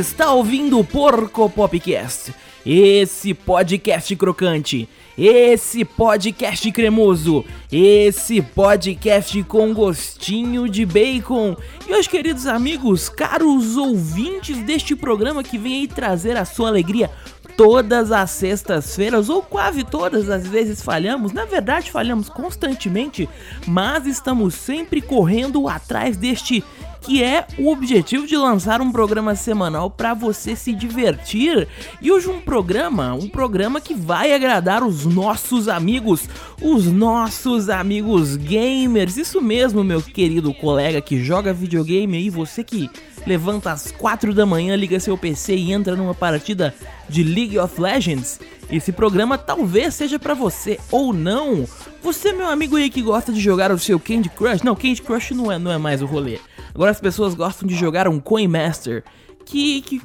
está 0.00 0.32
ouvindo 0.32 0.78
o 0.78 0.84
Porco 0.84 1.50
Popcast, 1.50 2.34
esse 2.64 3.34
podcast 3.34 4.16
crocante, 4.16 4.88
esse 5.16 5.84
podcast 5.84 6.72
cremoso, 6.72 7.44
esse 7.70 8.40
podcast 8.40 9.42
com 9.42 9.74
gostinho 9.74 10.70
de 10.70 10.86
bacon. 10.86 11.54
E 11.86 11.92
os 11.92 12.06
queridos 12.06 12.46
amigos, 12.46 13.10
caros 13.10 13.76
ouvintes 13.76 14.56
deste 14.62 14.96
programa 14.96 15.44
que 15.44 15.58
vem 15.58 15.80
aí 15.80 15.86
trazer 15.86 16.34
a 16.38 16.46
sua 16.46 16.68
alegria 16.68 17.10
todas 17.58 18.10
as 18.10 18.30
sextas-feiras, 18.30 19.28
ou 19.28 19.42
quase 19.42 19.84
todas 19.84 20.30
as 20.30 20.46
vezes 20.46 20.80
falhamos. 20.80 21.30
Na 21.32 21.44
verdade, 21.44 21.90
falhamos 21.90 22.30
constantemente, 22.30 23.28
mas 23.66 24.06
estamos 24.06 24.54
sempre 24.54 25.02
correndo 25.02 25.68
atrás 25.68 26.16
deste 26.16 26.64
que 27.00 27.22
é 27.22 27.46
o 27.58 27.70
objetivo 27.70 28.26
de 28.26 28.36
lançar 28.36 28.80
um 28.80 28.92
programa 28.92 29.34
semanal 29.34 29.90
para 29.90 30.14
você 30.14 30.54
se 30.54 30.72
divertir. 30.72 31.66
E 32.00 32.12
hoje 32.12 32.28
um 32.28 32.40
programa, 32.40 33.14
um 33.14 33.28
programa 33.28 33.80
que 33.80 33.94
vai 33.94 34.32
agradar 34.32 34.82
os 34.82 35.04
nossos 35.06 35.68
amigos, 35.68 36.28
os 36.60 36.86
nossos 36.86 37.68
amigos 37.68 38.36
gamers. 38.36 39.16
Isso 39.16 39.40
mesmo, 39.40 39.82
meu 39.82 40.02
querido 40.02 40.52
colega 40.52 41.00
que 41.00 41.22
joga 41.22 41.52
videogame 41.52 42.16
aí, 42.16 42.30
você 42.30 42.62
que 42.62 42.90
levanta 43.26 43.72
às 43.72 43.90
4 43.90 44.34
da 44.34 44.46
manhã, 44.46 44.76
liga 44.76 45.00
seu 45.00 45.16
PC 45.16 45.54
e 45.54 45.72
entra 45.72 45.96
numa 45.96 46.14
partida 46.14 46.74
de 47.08 47.22
League 47.22 47.58
of 47.58 47.80
Legends. 47.80 48.38
Esse 48.70 48.92
programa 48.92 49.36
talvez 49.36 49.94
seja 49.94 50.18
para 50.18 50.32
você 50.32 50.78
ou 50.90 51.12
não. 51.12 51.66
Você, 52.02 52.32
meu 52.32 52.48
amigo 52.48 52.76
aí 52.76 52.88
que 52.88 53.02
gosta 53.02 53.32
de 53.32 53.40
jogar 53.40 53.72
o 53.72 53.78
seu 53.78 53.98
Candy 53.98 54.28
Crush, 54.28 54.62
não, 54.62 54.76
Candy 54.76 55.02
Crush 55.02 55.32
não 55.32 55.50
é, 55.50 55.58
não 55.58 55.72
é 55.72 55.78
mais 55.78 56.00
o 56.02 56.06
rolê. 56.06 56.38
Agora 56.72 56.90
as 56.90 57.00
pessoas 57.00 57.34
gostam 57.34 57.66
de 57.66 57.74
jogar 57.74 58.06
um 58.06 58.20
Coin 58.20 58.46
Master, 58.46 59.02
que, 59.44 59.82
que 59.82 60.00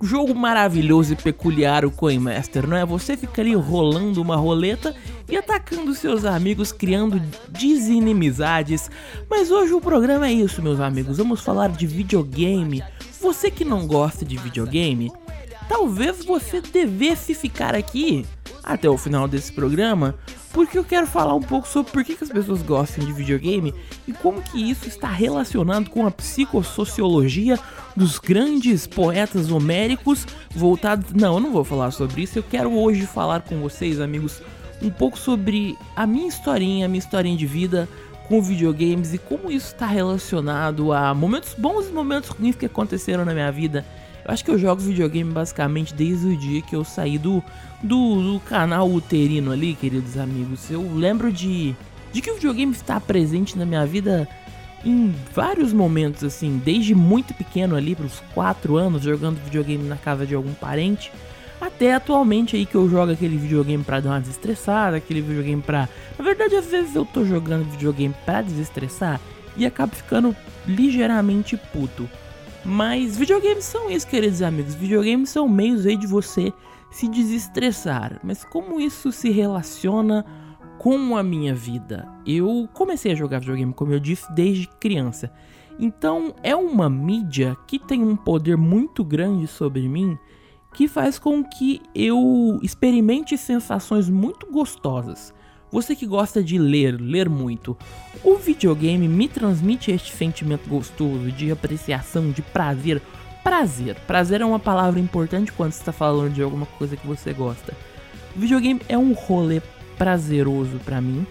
jogo 0.00 0.34
maravilhoso 0.34 1.12
e 1.12 1.16
peculiar 1.16 1.84
o 1.84 1.90
Coin 1.90 2.18
Master, 2.18 2.66
não 2.66 2.76
é? 2.76 2.86
Você 2.86 3.16
fica 3.16 3.42
ali 3.42 3.54
rolando 3.54 4.22
uma 4.22 4.36
roleta 4.36 4.94
e 5.28 5.36
atacando 5.36 5.94
seus 5.94 6.24
amigos, 6.24 6.72
criando 6.72 7.20
desinimizades. 7.48 8.90
Mas 9.28 9.50
hoje 9.50 9.74
o 9.74 9.80
programa 9.80 10.28
é 10.28 10.32
isso, 10.32 10.62
meus 10.62 10.80
amigos. 10.80 11.18
Vamos 11.18 11.40
falar 11.40 11.68
de 11.68 11.86
videogame. 11.86 12.82
Você 13.20 13.50
que 13.50 13.64
não 13.64 13.86
gosta 13.86 14.24
de 14.24 14.36
videogame, 14.36 15.12
talvez 15.68 16.24
você 16.24 16.60
devesse 16.60 17.34
ficar 17.34 17.74
aqui 17.74 18.24
até 18.64 18.88
o 18.88 18.98
final 18.98 19.28
desse 19.28 19.52
programa, 19.52 20.14
porque 20.52 20.78
eu 20.78 20.84
quero 20.84 21.06
falar 21.06 21.34
um 21.34 21.42
pouco 21.42 21.68
sobre 21.68 21.92
por 21.92 22.04
que, 22.04 22.16
as 22.20 22.28
pessoas 22.28 22.62
gostam 22.62 23.04
de 23.04 23.12
videogame 23.12 23.74
e 24.06 24.12
como 24.12 24.42
que 24.42 24.70
isso 24.70 24.88
está 24.88 25.08
relacionado 25.08 25.90
com 25.90 26.06
a 26.06 26.10
psicossociologia 26.10 27.58
dos 27.94 28.18
grandes 28.18 28.86
poetas 28.86 29.50
homéricos 29.50 30.26
voltados... 30.50 31.12
Não, 31.12 31.34
eu 31.34 31.40
não 31.40 31.52
vou 31.52 31.64
falar 31.64 31.90
sobre 31.90 32.22
isso, 32.22 32.38
eu 32.38 32.42
quero 32.42 32.76
hoje 32.76 33.06
falar 33.06 33.42
com 33.42 33.60
vocês, 33.60 34.00
amigos, 34.00 34.42
um 34.82 34.90
pouco 34.90 35.18
sobre 35.18 35.76
a 35.94 36.06
minha 36.06 36.28
historinha, 36.28 36.86
a 36.86 36.88
minha 36.88 36.98
historinha 36.98 37.36
de 37.36 37.46
vida 37.46 37.88
com 38.28 38.42
videogames 38.42 39.14
e 39.14 39.18
como 39.18 39.50
isso 39.50 39.68
está 39.72 39.86
relacionado 39.86 40.92
a 40.92 41.14
momentos 41.14 41.54
bons 41.56 41.88
e 41.88 41.92
momentos 41.92 42.28
ruins 42.28 42.54
que 42.54 42.66
aconteceram 42.66 43.24
na 43.24 43.32
minha 43.32 43.50
vida 43.50 43.84
eu 44.28 44.34
acho 44.34 44.44
que 44.44 44.50
eu 44.50 44.58
jogo 44.58 44.82
videogame 44.82 45.32
basicamente 45.32 45.94
desde 45.94 46.26
o 46.26 46.36
dia 46.36 46.60
que 46.60 46.76
eu 46.76 46.84
saí 46.84 47.16
do, 47.16 47.42
do, 47.82 48.34
do 48.34 48.40
canal 48.40 48.86
uterino 48.86 49.50
ali, 49.50 49.74
queridos 49.74 50.18
amigos. 50.18 50.70
Eu 50.70 50.82
lembro 50.94 51.32
de, 51.32 51.74
de 52.12 52.20
que 52.20 52.30
o 52.30 52.34
videogame 52.34 52.72
está 52.72 53.00
presente 53.00 53.56
na 53.56 53.64
minha 53.64 53.86
vida 53.86 54.28
em 54.84 55.14
vários 55.34 55.72
momentos, 55.72 56.22
assim, 56.22 56.60
desde 56.62 56.94
muito 56.94 57.32
pequeno 57.32 57.74
ali, 57.74 57.94
para 57.94 58.04
os 58.04 58.20
4 58.34 58.76
anos, 58.76 59.02
jogando 59.02 59.42
videogame 59.42 59.88
na 59.88 59.96
casa 59.96 60.26
de 60.26 60.34
algum 60.34 60.52
parente, 60.52 61.10
até 61.58 61.94
atualmente 61.94 62.54
aí 62.54 62.66
que 62.66 62.74
eu 62.74 62.86
jogo 62.86 63.12
aquele 63.12 63.38
videogame 63.38 63.82
para 63.82 64.00
dar 64.00 64.10
uma 64.10 64.20
desestressada, 64.20 64.98
aquele 64.98 65.22
videogame 65.22 65.62
pra. 65.62 65.88
Na 66.18 66.24
verdade, 66.24 66.54
às 66.54 66.66
vezes 66.66 66.94
eu 66.94 67.06
tô 67.06 67.24
jogando 67.24 67.64
videogame 67.70 68.14
para 68.26 68.42
desestressar 68.42 69.22
e 69.56 69.64
acabo 69.64 69.96
ficando 69.96 70.36
ligeiramente 70.66 71.56
puto. 71.72 72.06
Mas 72.68 73.16
videogames 73.16 73.64
são 73.64 73.90
isso, 73.90 74.06
queridos 74.06 74.42
amigos. 74.42 74.74
Videogames 74.74 75.30
são 75.30 75.48
meios 75.48 75.86
aí 75.86 75.96
de 75.96 76.06
você 76.06 76.52
se 76.90 77.08
desestressar. 77.08 78.20
Mas 78.22 78.44
como 78.44 78.78
isso 78.78 79.10
se 79.10 79.30
relaciona 79.30 80.22
com 80.78 81.16
a 81.16 81.22
minha 81.22 81.54
vida? 81.54 82.06
Eu 82.26 82.68
comecei 82.74 83.12
a 83.12 83.14
jogar 83.14 83.38
videogame, 83.38 83.72
como 83.72 83.94
eu 83.94 83.98
disse, 83.98 84.30
desde 84.34 84.68
criança. 84.78 85.32
Então 85.80 86.34
é 86.42 86.54
uma 86.54 86.90
mídia 86.90 87.56
que 87.66 87.78
tem 87.78 88.02
um 88.02 88.14
poder 88.14 88.58
muito 88.58 89.02
grande 89.02 89.46
sobre 89.46 89.88
mim 89.88 90.18
que 90.74 90.86
faz 90.86 91.18
com 91.18 91.42
que 91.42 91.80
eu 91.94 92.58
experimente 92.62 93.38
sensações 93.38 94.10
muito 94.10 94.46
gostosas. 94.52 95.32
Você 95.70 95.94
que 95.94 96.06
gosta 96.06 96.42
de 96.42 96.58
ler, 96.58 96.98
ler 96.98 97.28
muito, 97.28 97.76
o 98.24 98.36
videogame 98.36 99.06
me 99.06 99.28
transmite 99.28 99.90
este 99.90 100.14
sentimento 100.14 100.68
gostoso 100.68 101.30
de 101.30 101.50
apreciação, 101.50 102.30
de 102.30 102.40
prazer. 102.40 103.02
Prazer. 103.44 103.96
Prazer 104.06 104.40
é 104.40 104.44
uma 104.44 104.58
palavra 104.58 104.98
importante 104.98 105.52
quando 105.52 105.72
você 105.72 105.80
está 105.80 105.92
falando 105.92 106.32
de 106.32 106.42
alguma 106.42 106.66
coisa 106.66 106.96
que 106.96 107.06
você 107.06 107.32
gosta. 107.32 107.74
O 108.34 108.40
videogame 108.40 108.80
é 108.88 108.96
um 108.96 109.12
rolê 109.12 109.60
prazeroso 109.98 110.78
para 110.84 111.00
mim 111.00 111.26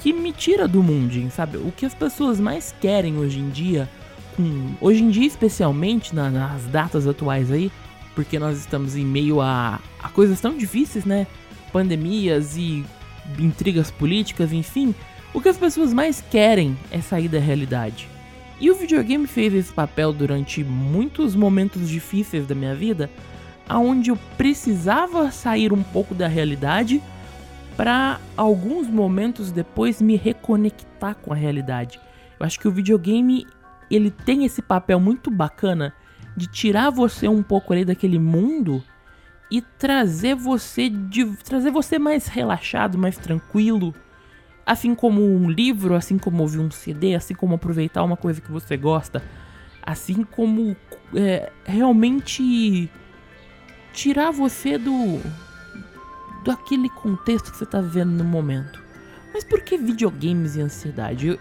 que 0.00 0.12
me 0.12 0.32
tira 0.32 0.66
do 0.66 0.82
mundinho, 0.82 1.30
sabe? 1.30 1.56
O 1.56 1.72
que 1.72 1.86
as 1.86 1.94
pessoas 1.94 2.40
mais 2.40 2.74
querem 2.80 3.18
hoje 3.18 3.38
em 3.38 3.48
dia, 3.48 3.88
com, 4.36 4.74
hoje 4.80 5.02
em 5.02 5.10
dia 5.10 5.26
especialmente 5.26 6.14
na, 6.14 6.28
nas 6.28 6.64
datas 6.64 7.06
atuais 7.06 7.50
aí, 7.52 7.70
porque 8.14 8.38
nós 8.38 8.58
estamos 8.58 8.96
em 8.96 9.04
meio 9.04 9.40
a, 9.40 9.80
a 10.02 10.08
coisas 10.08 10.40
tão 10.40 10.56
difíceis, 10.56 11.04
né? 11.04 11.26
Pandemias 11.72 12.56
e 12.56 12.84
intrigas 13.38 13.90
políticas, 13.90 14.52
enfim, 14.52 14.94
o 15.34 15.40
que 15.40 15.48
as 15.48 15.56
pessoas 15.56 15.92
mais 15.92 16.20
querem 16.20 16.76
é 16.90 17.00
sair 17.00 17.28
da 17.28 17.38
realidade. 17.38 18.08
E 18.60 18.70
o 18.70 18.74
videogame 18.74 19.26
fez 19.26 19.52
esse 19.54 19.72
papel 19.72 20.12
durante 20.12 20.62
muitos 20.62 21.34
momentos 21.34 21.88
difíceis 21.88 22.46
da 22.46 22.54
minha 22.54 22.74
vida, 22.74 23.10
aonde 23.68 24.10
eu 24.10 24.18
precisava 24.36 25.30
sair 25.30 25.72
um 25.72 25.82
pouco 25.82 26.14
da 26.14 26.28
realidade 26.28 27.02
para 27.76 28.20
alguns 28.36 28.86
momentos 28.86 29.50
depois 29.50 30.00
me 30.02 30.16
reconectar 30.16 31.16
com 31.16 31.32
a 31.32 31.36
realidade. 31.36 31.98
Eu 32.38 32.46
acho 32.46 32.60
que 32.60 32.68
o 32.68 32.72
videogame 32.72 33.46
ele 33.90 34.10
tem 34.10 34.44
esse 34.44 34.62
papel 34.62 35.00
muito 35.00 35.30
bacana 35.30 35.94
de 36.36 36.46
tirar 36.46 36.90
você 36.90 37.28
um 37.28 37.42
pouco 37.42 37.72
ali 37.72 37.84
daquele 37.84 38.18
mundo 38.18 38.82
e 39.52 39.60
trazer 39.60 40.34
você 40.34 40.88
de 40.88 41.26
trazer 41.44 41.70
você 41.70 41.98
mais 41.98 42.26
relaxado, 42.26 42.96
mais 42.96 43.18
tranquilo, 43.18 43.94
assim 44.64 44.94
como 44.94 45.22
um 45.22 45.50
livro, 45.50 45.94
assim 45.94 46.16
como 46.16 46.40
ouvir 46.40 46.58
um 46.58 46.70
CD, 46.70 47.14
assim 47.14 47.34
como 47.34 47.56
aproveitar 47.56 48.02
uma 48.02 48.16
coisa 48.16 48.40
que 48.40 48.50
você 48.50 48.78
gosta, 48.78 49.22
assim 49.82 50.24
como 50.24 50.74
é, 51.14 51.52
realmente 51.66 52.90
tirar 53.92 54.30
você 54.30 54.78
do 54.78 55.20
daquele 56.42 56.88
contexto 56.88 57.52
que 57.52 57.58
você 57.58 57.64
está 57.64 57.78
vivendo 57.78 58.12
no 58.12 58.24
momento. 58.24 58.82
Mas 59.34 59.44
por 59.44 59.60
que 59.60 59.76
videogames 59.76 60.56
e 60.56 60.62
ansiedade? 60.62 61.38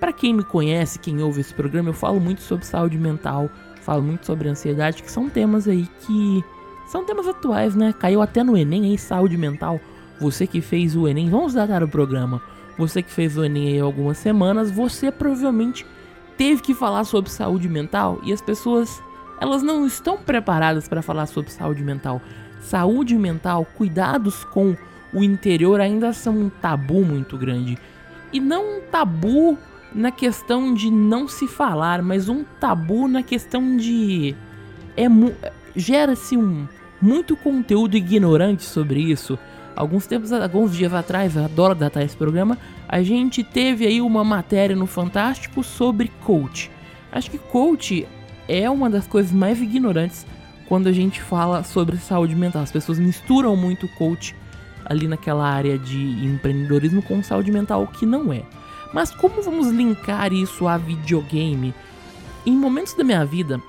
Para 0.00 0.14
quem 0.14 0.32
me 0.32 0.42
conhece, 0.42 0.98
quem 0.98 1.22
ouve 1.22 1.42
esse 1.42 1.52
programa, 1.52 1.90
eu 1.90 1.94
falo 1.94 2.18
muito 2.18 2.40
sobre 2.40 2.64
saúde 2.64 2.96
mental, 2.96 3.50
falo 3.82 4.02
muito 4.02 4.24
sobre 4.24 4.48
ansiedade, 4.48 5.02
que 5.02 5.10
são 5.10 5.28
temas 5.28 5.68
aí 5.68 5.86
que 6.06 6.42
são 6.90 7.04
temas 7.04 7.28
atuais, 7.28 7.76
né? 7.76 7.94
Caiu 7.96 8.20
até 8.20 8.42
no 8.42 8.56
Enem 8.56 8.86
aí, 8.86 8.98
saúde 8.98 9.36
mental. 9.36 9.80
Você 10.20 10.44
que 10.44 10.60
fez 10.60 10.96
o 10.96 11.06
Enem, 11.06 11.30
vamos 11.30 11.54
datar 11.54 11.84
o 11.84 11.88
programa. 11.88 12.42
Você 12.76 13.00
que 13.00 13.12
fez 13.12 13.38
o 13.38 13.44
Enem 13.44 13.68
aí 13.68 13.78
algumas 13.78 14.18
semanas, 14.18 14.72
você 14.72 15.12
provavelmente 15.12 15.86
teve 16.36 16.60
que 16.60 16.74
falar 16.74 17.04
sobre 17.04 17.30
saúde 17.30 17.68
mental 17.68 18.20
e 18.24 18.32
as 18.32 18.42
pessoas 18.42 19.00
elas 19.40 19.62
não 19.62 19.86
estão 19.86 20.18
preparadas 20.18 20.88
para 20.88 21.00
falar 21.00 21.26
sobre 21.26 21.52
saúde 21.52 21.84
mental. 21.84 22.20
Saúde 22.60 23.16
mental, 23.16 23.64
cuidados 23.64 24.42
com 24.42 24.76
o 25.14 25.22
interior 25.22 25.80
ainda 25.80 26.12
são 26.12 26.36
um 26.36 26.48
tabu 26.50 27.04
muito 27.04 27.38
grande. 27.38 27.78
E 28.32 28.40
não 28.40 28.78
um 28.78 28.80
tabu 28.80 29.56
na 29.94 30.10
questão 30.10 30.74
de 30.74 30.90
não 30.90 31.28
se 31.28 31.46
falar, 31.46 32.02
mas 32.02 32.28
um 32.28 32.42
tabu 32.58 33.06
na 33.06 33.22
questão 33.22 33.76
de 33.76 34.34
é 34.96 35.06
gera-se 35.76 36.36
um 36.36 36.66
muito 37.00 37.36
conteúdo 37.36 37.96
ignorante 37.96 38.64
sobre 38.64 39.00
isso. 39.00 39.38
Alguns 39.74 40.06
tempos, 40.06 40.32
alguns 40.32 40.76
dias 40.76 40.92
atrás, 40.92 41.36
eu 41.36 41.44
adoro 41.44 41.74
datar 41.74 42.02
esse 42.02 42.16
programa, 42.16 42.58
a 42.88 43.02
gente 43.02 43.42
teve 43.42 43.86
aí 43.86 44.00
uma 44.00 44.24
matéria 44.24 44.76
no 44.76 44.86
Fantástico 44.86 45.62
sobre 45.62 46.10
coach. 46.24 46.70
Acho 47.10 47.30
que 47.30 47.38
coach 47.38 48.06
é 48.48 48.68
uma 48.68 48.90
das 48.90 49.06
coisas 49.06 49.32
mais 49.32 49.60
ignorantes 49.60 50.26
quando 50.68 50.88
a 50.88 50.92
gente 50.92 51.20
fala 51.20 51.64
sobre 51.64 51.96
saúde 51.96 52.34
mental. 52.34 52.62
As 52.62 52.72
pessoas 52.72 52.98
misturam 52.98 53.56
muito 53.56 53.88
coach 53.96 54.34
ali 54.84 55.06
naquela 55.06 55.48
área 55.48 55.78
de 55.78 55.98
empreendedorismo 56.24 57.00
com 57.02 57.22
saúde 57.22 57.50
mental, 57.50 57.86
que 57.86 58.04
não 58.04 58.32
é. 58.32 58.42
Mas 58.92 59.12
como 59.12 59.40
vamos 59.40 59.68
linkar 59.68 60.32
isso 60.32 60.66
a 60.66 60.76
videogame? 60.76 61.72
Em 62.44 62.56
momentos 62.56 62.94
da 62.94 63.04
minha 63.04 63.24
vida, 63.24 63.60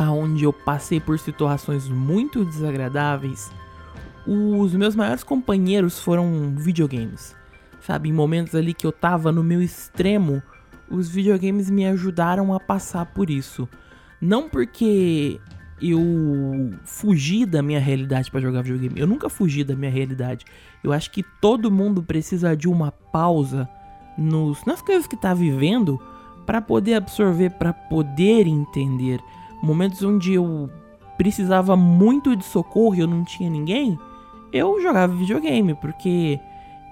aonde 0.00 0.44
eu 0.44 0.52
passei 0.52 0.98
por 0.98 1.18
situações 1.18 1.86
muito 1.86 2.42
desagradáveis, 2.42 3.52
os 4.26 4.74
meus 4.74 4.96
maiores 4.96 5.22
companheiros 5.22 5.98
foram 5.98 6.54
videogames. 6.56 7.36
Sabe, 7.82 8.08
em 8.08 8.12
momentos 8.12 8.54
ali 8.54 8.72
que 8.72 8.86
eu 8.86 8.92
tava 8.92 9.30
no 9.30 9.44
meu 9.44 9.60
extremo, 9.60 10.42
os 10.90 11.10
videogames 11.10 11.68
me 11.68 11.86
ajudaram 11.86 12.54
a 12.54 12.58
passar 12.58 13.04
por 13.06 13.28
isso. 13.28 13.68
Não 14.22 14.48
porque 14.48 15.38
eu 15.82 16.00
fugi 16.84 17.44
da 17.44 17.62
minha 17.62 17.80
realidade 17.80 18.30
para 18.30 18.40
jogar 18.40 18.62
videogame. 18.62 18.98
Eu 18.98 19.06
nunca 19.06 19.28
fugi 19.28 19.64
da 19.64 19.76
minha 19.76 19.90
realidade. 19.90 20.46
Eu 20.82 20.94
acho 20.94 21.10
que 21.10 21.22
todo 21.42 21.70
mundo 21.70 22.02
precisa 22.02 22.56
de 22.56 22.68
uma 22.68 22.90
pausa 22.90 23.68
nos, 24.16 24.64
nas 24.64 24.80
coisas 24.80 25.06
que 25.06 25.16
tá 25.16 25.34
vivendo 25.34 26.00
para 26.46 26.62
poder 26.62 26.94
absorver, 26.94 27.50
para 27.50 27.72
poder 27.72 28.46
entender 28.46 29.20
momentos 29.62 30.02
onde 30.02 30.34
eu 30.34 30.70
precisava 31.16 31.76
muito 31.76 32.34
de 32.34 32.44
socorro 32.44 32.94
e 32.94 33.00
eu 33.00 33.06
não 33.06 33.24
tinha 33.24 33.50
ninguém, 33.50 33.98
eu 34.52 34.80
jogava 34.80 35.14
videogame, 35.14 35.74
porque 35.74 36.40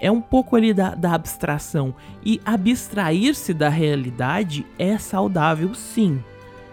é 0.00 0.10
um 0.10 0.20
pouco 0.20 0.54
ali 0.54 0.72
da, 0.72 0.94
da 0.94 1.14
abstração. 1.14 1.94
E 2.24 2.40
abstrair-se 2.44 3.52
da 3.52 3.68
realidade 3.68 4.66
é 4.78 4.96
saudável 4.98 5.74
sim. 5.74 6.22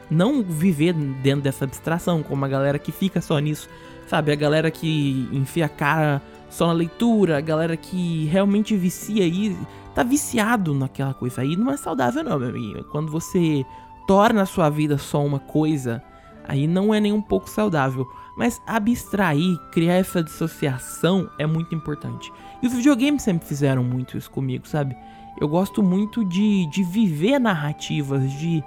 Não 0.09 0.43
viver 0.43 0.93
dentro 0.93 1.41
dessa 1.41 1.65
abstração, 1.65 2.21
como 2.21 2.45
a 2.45 2.47
galera 2.47 2.77
que 2.77 2.91
fica 2.91 3.21
só 3.21 3.39
nisso, 3.39 3.67
sabe? 4.07 4.31
A 4.31 4.35
galera 4.35 4.69
que 4.69 5.27
enfia 5.31 5.65
a 5.65 5.69
cara 5.69 6.21
só 6.49 6.67
na 6.67 6.73
leitura, 6.73 7.37
a 7.37 7.41
galera 7.41 7.75
que 7.75 8.25
realmente 8.25 8.77
vicia 8.77 9.23
aí, 9.23 9.57
tá 9.95 10.03
viciado 10.03 10.73
naquela 10.73 11.13
coisa 11.13 11.41
aí, 11.41 11.55
não 11.55 11.71
é 11.71 11.77
saudável 11.77 12.23
não, 12.23 12.37
meu 12.37 12.49
amigo. 12.49 12.83
Quando 12.85 13.11
você 13.11 13.65
torna 14.07 14.43
a 14.43 14.45
sua 14.45 14.69
vida 14.69 14.97
só 14.97 15.23
uma 15.23 15.39
coisa, 15.39 16.01
aí 16.47 16.67
não 16.67 16.93
é 16.93 16.99
nem 16.99 17.13
um 17.13 17.21
pouco 17.21 17.49
saudável. 17.49 18.07
Mas 18.37 18.61
abstrair, 18.67 19.57
criar 19.71 19.93
essa 19.93 20.21
dissociação 20.21 21.29
é 21.39 21.45
muito 21.45 21.73
importante. 21.73 22.31
E 22.61 22.67
os 22.67 22.73
videogames 22.73 23.23
sempre 23.23 23.47
fizeram 23.47 23.83
muito 23.83 24.17
isso 24.17 24.29
comigo, 24.29 24.67
sabe? 24.67 24.95
Eu 25.39 25.47
gosto 25.47 25.81
muito 25.81 26.23
de, 26.25 26.65
de 26.67 26.83
viver 26.83 27.39
narrativas, 27.39 28.31
de 28.33 28.63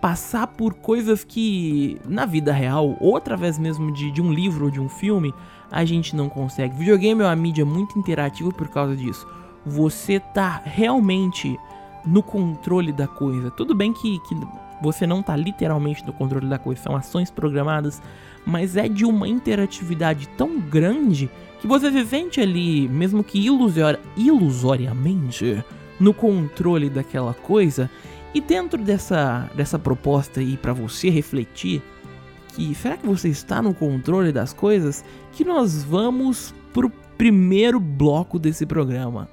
passar 0.00 0.46
por 0.46 0.74
coisas 0.74 1.24
que 1.24 1.98
na 2.06 2.26
vida 2.26 2.52
real, 2.52 2.96
ou 3.00 3.16
através 3.16 3.58
mesmo 3.58 3.90
de, 3.90 4.10
de 4.10 4.20
um 4.20 4.32
livro 4.32 4.66
ou 4.66 4.70
de 4.70 4.80
um 4.80 4.88
filme, 4.88 5.34
a 5.70 5.84
gente 5.84 6.14
não 6.14 6.28
consegue. 6.28 6.76
Videogame 6.76 7.22
é 7.22 7.24
uma 7.24 7.36
mídia 7.36 7.64
muito 7.64 7.98
interativa 7.98 8.50
por 8.50 8.68
causa 8.68 8.94
disso. 8.94 9.26
Você 9.64 10.20
tá 10.20 10.60
realmente 10.64 11.58
no 12.04 12.22
controle 12.22 12.92
da 12.92 13.08
coisa. 13.08 13.50
Tudo 13.50 13.74
bem 13.74 13.92
que, 13.92 14.18
que 14.20 14.34
você 14.82 15.06
não 15.06 15.20
está 15.20 15.36
literalmente 15.36 16.04
no 16.06 16.12
controle 16.12 16.46
da 16.48 16.58
coisa, 16.58 16.82
são 16.82 16.96
ações 16.96 17.30
programadas, 17.30 18.02
mas 18.46 18.76
é 18.76 18.88
de 18.88 19.04
uma 19.04 19.28
interatividade 19.28 20.28
tão 20.36 20.60
grande 20.60 21.30
que 21.60 21.66
você 21.66 21.90
se 21.90 22.04
sente 22.04 22.40
ali, 22.40 22.88
mesmo 22.88 23.24
que 23.24 23.38
ilusor 23.38 23.98
ilusoriamente, 24.16 25.64
no 25.98 26.12
controle 26.12 26.90
daquela 26.90 27.32
coisa. 27.32 27.90
E 28.34 28.40
dentro 28.40 28.82
dessa, 28.82 29.48
dessa 29.54 29.78
proposta 29.78 30.40
aí 30.40 30.56
para 30.56 30.72
você 30.72 31.08
refletir, 31.08 31.80
que 32.48 32.74
será 32.74 32.96
que 32.96 33.06
você 33.06 33.28
está 33.28 33.62
no 33.62 33.72
controle 33.72 34.32
das 34.32 34.52
coisas? 34.52 35.04
Que 35.32 35.44
nós 35.44 35.82
vamos 35.82 36.54
pro 36.72 36.90
primeiro 37.16 37.80
bloco 37.80 38.38
desse 38.38 38.66
programa. 38.66 39.28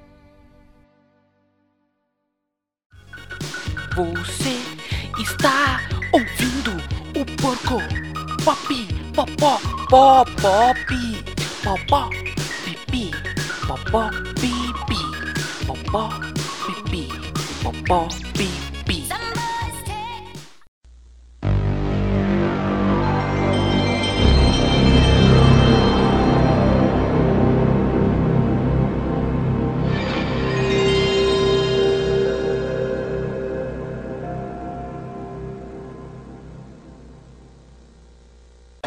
Você 3.94 4.71
está 5.20 5.80
ouvindo 6.12 6.72
o 7.14 7.24
porco 7.40 7.78
pop 8.44 8.88
popó 9.14 9.60
pop 9.88 10.30
pop 10.40 10.76
popó 11.62 12.08
pipi 12.64 13.10
popó 13.66 14.10
pipi 14.40 15.00
popó 15.66 16.08
pipi 16.66 17.08
popó 17.62 18.31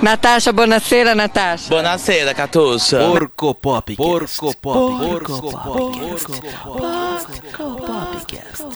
Natasha, 0.05 0.53
buonasera 0.53 1.15
Natasha. 1.15 1.67
Buonasera, 1.67 2.35
Catussa. 2.35 2.99
Porco 2.99 3.55
Pop. 3.55 3.95
Porco 3.95 4.53
Pop. 4.53 4.99
Porco 4.99 5.41
Pop. 5.51 5.97
Porco 5.97 7.75
Popcast. 7.75 8.74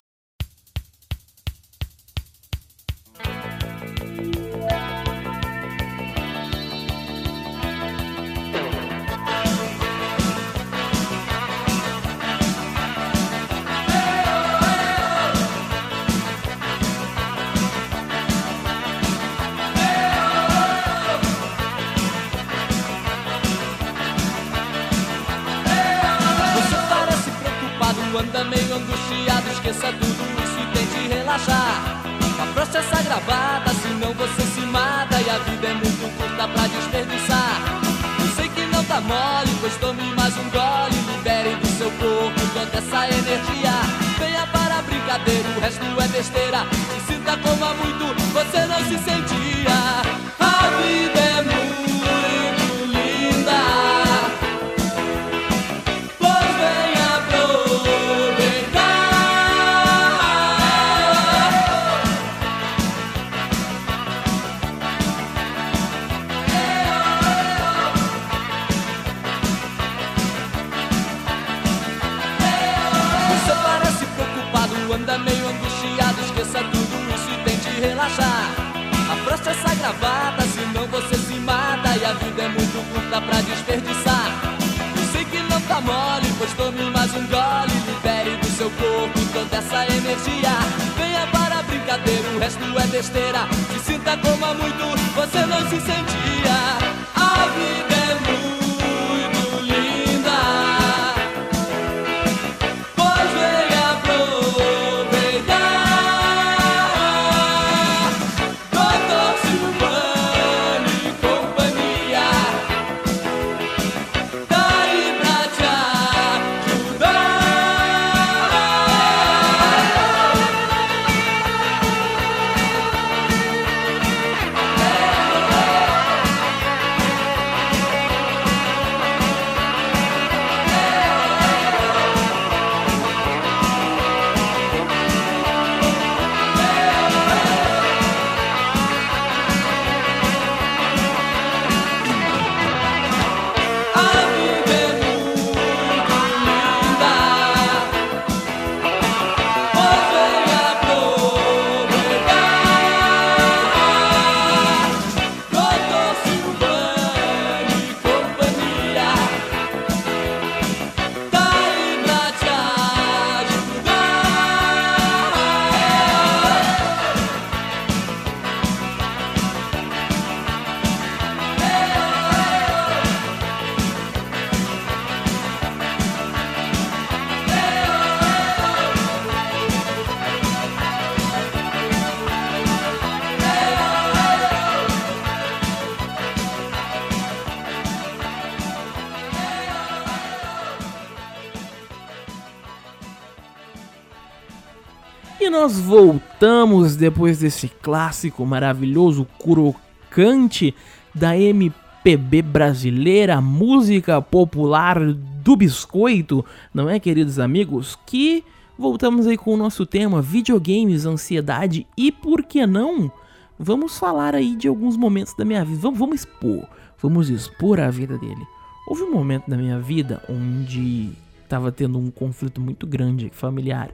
Nós 195.70 195.78
voltamos 195.78 196.96
depois 196.96 197.38
desse 197.38 197.68
clássico 197.68 198.44
maravilhoso, 198.44 199.28
crocante 199.40 200.74
da 201.14 201.38
MPB 201.38 202.42
brasileira, 202.42 203.40
música 203.40 204.20
popular 204.20 205.00
do 205.14 205.56
biscoito, 205.56 206.44
não 206.74 206.90
é, 206.90 207.00
queridos 207.00 207.38
amigos? 207.38 207.96
Que 208.04 208.44
voltamos 208.80 209.28
aí 209.28 209.38
com 209.38 209.54
o 209.54 209.58
nosso 209.58 209.86
tema 209.86 210.24
videogames, 210.24 211.06
ansiedade 211.06 211.86
e 211.96 212.12
por 212.12 212.42
que 212.42 212.66
não? 212.66 213.12
Vamos 213.60 214.00
falar 214.00 214.34
aí 214.34 214.56
de 214.56 214.68
alguns 214.68 214.98
momentos 214.98 215.36
da 215.36 215.46
minha 215.46 215.64
vida. 215.64 215.82
Vamos, 215.82 216.00
vamos 216.00 216.16
expor, 216.16 216.68
vamos 217.00 217.30
expor 217.30 217.80
a 217.80 217.92
vida 217.92 218.18
dele. 218.18 218.42
Houve 218.88 219.04
um 219.04 219.12
momento 219.12 219.48
da 219.48 219.56
minha 219.56 219.80
vida 219.80 220.20
onde 220.28 221.12
estava 221.44 221.72
tendo 221.72 222.00
um 222.00 222.10
conflito 222.10 222.60
muito 222.60 222.88
grande 222.88 223.30
familiar. 223.32 223.92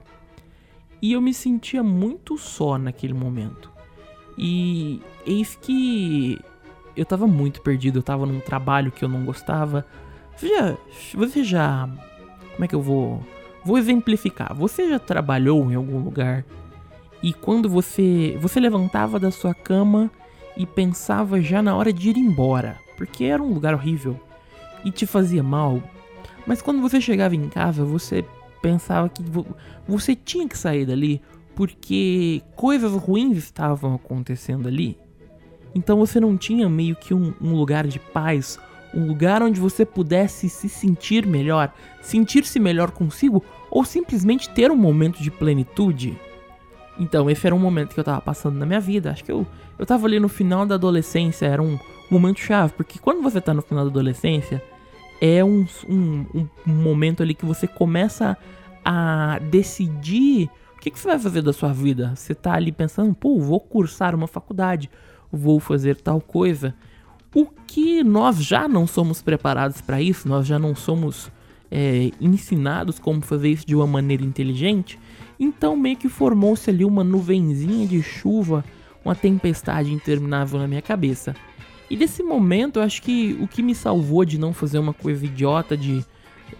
E 1.00 1.12
eu 1.12 1.20
me 1.20 1.34
sentia 1.34 1.82
muito 1.82 2.38
só 2.38 2.78
naquele 2.78 3.14
momento. 3.14 3.70
E 4.38 5.00
eis 5.26 5.56
que 5.60 6.38
eu 6.96 7.04
tava 7.04 7.26
muito 7.26 7.60
perdido, 7.60 7.98
eu 7.98 8.02
tava 8.02 8.26
num 8.26 8.40
trabalho 8.40 8.90
que 8.90 9.04
eu 9.04 9.08
não 9.08 9.24
gostava. 9.24 9.86
Você 10.36 10.48
já, 10.48 10.76
você 11.14 11.44
já 11.44 11.88
como 12.54 12.64
é 12.64 12.68
que 12.68 12.74
eu 12.74 12.82
vou 12.82 13.22
vou 13.64 13.78
exemplificar. 13.78 14.54
Você 14.54 14.88
já 14.88 14.98
trabalhou 14.98 15.70
em 15.70 15.74
algum 15.74 15.98
lugar 15.98 16.44
e 17.22 17.32
quando 17.32 17.68
você 17.68 18.36
você 18.40 18.60
levantava 18.60 19.18
da 19.18 19.30
sua 19.30 19.54
cama 19.54 20.10
e 20.56 20.64
pensava 20.64 21.40
já 21.40 21.60
na 21.60 21.76
hora 21.76 21.92
de 21.92 22.10
ir 22.10 22.16
embora, 22.16 22.78
porque 22.96 23.24
era 23.24 23.42
um 23.42 23.52
lugar 23.52 23.74
horrível 23.74 24.18
e 24.84 24.90
te 24.90 25.06
fazia 25.06 25.42
mal. 25.42 25.82
Mas 26.46 26.62
quando 26.62 26.80
você 26.80 27.00
chegava 27.00 27.34
em 27.34 27.48
casa, 27.48 27.84
você 27.84 28.24
pensava 28.60 29.08
que 29.08 29.22
você 29.86 30.14
tinha 30.14 30.48
que 30.48 30.56
sair 30.56 30.84
dali 30.86 31.22
porque 31.54 32.42
coisas 32.54 32.92
ruins 32.92 33.36
estavam 33.38 33.94
acontecendo 33.94 34.68
ali. 34.68 34.98
Então 35.74 35.98
você 35.98 36.20
não 36.20 36.36
tinha 36.36 36.68
meio 36.68 36.94
que 36.94 37.14
um, 37.14 37.32
um 37.40 37.54
lugar 37.54 37.86
de 37.86 37.98
paz, 37.98 38.58
um 38.94 39.06
lugar 39.06 39.42
onde 39.42 39.60
você 39.60 39.84
pudesse 39.84 40.48
se 40.48 40.68
sentir 40.68 41.26
melhor, 41.26 41.72
sentir-se 42.00 42.58
melhor 42.58 42.90
consigo 42.90 43.42
ou 43.70 43.84
simplesmente 43.84 44.50
ter 44.50 44.70
um 44.70 44.76
momento 44.76 45.22
de 45.22 45.30
plenitude. 45.30 46.18
Então, 46.98 47.28
esse 47.28 47.46
era 47.46 47.54
um 47.54 47.58
momento 47.58 47.92
que 47.92 48.00
eu 48.00 48.04
tava 48.04 48.22
passando 48.22 48.56
na 48.56 48.64
minha 48.64 48.80
vida. 48.80 49.10
Acho 49.10 49.22
que 49.22 49.30
eu, 49.30 49.46
eu 49.78 49.84
tava 49.84 50.06
ali 50.06 50.18
no 50.18 50.28
final 50.28 50.64
da 50.64 50.76
adolescência, 50.76 51.44
era 51.46 51.60
um 51.60 51.78
momento 52.10 52.40
chave, 52.40 52.72
porque 52.72 52.98
quando 52.98 53.22
você 53.22 53.38
tá 53.38 53.52
no 53.52 53.60
final 53.60 53.84
da 53.84 53.90
adolescência, 53.90 54.62
é 55.20 55.44
um, 55.44 55.66
um, 55.88 56.48
um 56.66 56.72
momento 56.72 57.22
ali 57.22 57.34
que 57.34 57.44
você 57.44 57.66
começa 57.66 58.36
a 58.84 59.38
decidir 59.50 60.50
o 60.76 60.80
que, 60.80 60.90
que, 60.90 60.98
você 60.98 61.08
vai 61.08 61.18
fazer 61.18 61.42
da 61.42 61.52
sua 61.52 61.72
vida. 61.72 62.12
Você 62.14 62.34
tá 62.34 62.54
ali 62.54 62.70
pensando, 62.70 63.14
pô, 63.14 63.40
vou 63.40 63.58
cursar 63.58 64.14
uma 64.14 64.26
faculdade, 64.28 64.90
vou 65.32 65.58
fazer 65.58 65.96
tal 65.96 66.20
coisa. 66.20 66.74
O 67.34 67.46
que 67.66 68.04
nós 68.04 68.42
já 68.42 68.68
não 68.68 68.86
somos 68.86 69.20
preparados 69.20 69.80
para 69.80 70.00
isso, 70.00 70.28
nós 70.28 70.46
já 70.46 70.58
não 70.58 70.74
somos 70.74 71.30
é, 71.70 72.10
ensinados 72.20 72.98
como 72.98 73.20
fazer 73.20 73.48
isso 73.48 73.66
de 73.66 73.74
uma 73.74 73.86
maneira 73.86 74.24
inteligente. 74.24 74.98
Então 75.38 75.76
meio 75.76 75.96
que 75.96 76.08
formou-se 76.08 76.70
ali 76.70 76.84
uma 76.84 77.02
nuvenzinha 77.02 77.86
de 77.86 78.02
chuva, 78.02 78.64
uma 79.04 79.14
tempestade 79.14 79.92
interminável 79.92 80.58
na 80.58 80.68
minha 80.68 80.82
cabeça. 80.82 81.34
E 81.88 81.96
desse 81.96 82.22
momento, 82.22 82.78
eu 82.78 82.82
acho 82.82 83.02
que 83.02 83.36
o 83.40 83.46
que 83.46 83.62
me 83.62 83.74
salvou 83.74 84.24
de 84.24 84.38
não 84.38 84.52
fazer 84.52 84.78
uma 84.78 84.92
coisa 84.92 85.24
idiota, 85.24 85.76
de 85.76 86.04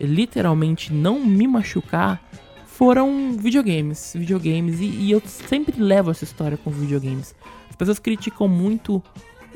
literalmente 0.01 0.93
não 0.93 1.25
me 1.25 1.47
machucar, 1.47 2.23
foram 2.67 3.33
videogames. 3.33 4.13
Videogames. 4.15 4.81
E, 4.81 4.85
e 4.85 5.11
eu 5.11 5.21
sempre 5.25 5.81
levo 5.81 6.11
essa 6.11 6.25
história 6.25 6.57
com 6.57 6.71
videogames. 6.71 7.35
As 7.71 7.77
pessoas 7.77 7.99
criticam 7.99 8.47
muito 8.47 9.03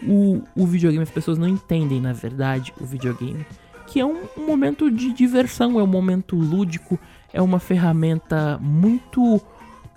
o, 0.02 0.42
o 0.56 0.66
videogame, 0.66 1.02
as 1.02 1.10
pessoas 1.10 1.38
não 1.38 1.46
entendem, 1.46 2.00
na 2.00 2.12
verdade, 2.12 2.72
o 2.80 2.84
videogame. 2.84 3.44
Que 3.86 4.00
é 4.00 4.06
um, 4.06 4.22
um 4.36 4.46
momento 4.46 4.90
de 4.90 5.12
diversão, 5.12 5.78
é 5.78 5.82
um 5.82 5.86
momento 5.86 6.36
lúdico, 6.36 6.98
é 7.32 7.42
uma 7.42 7.58
ferramenta 7.58 8.58
muito 8.60 9.40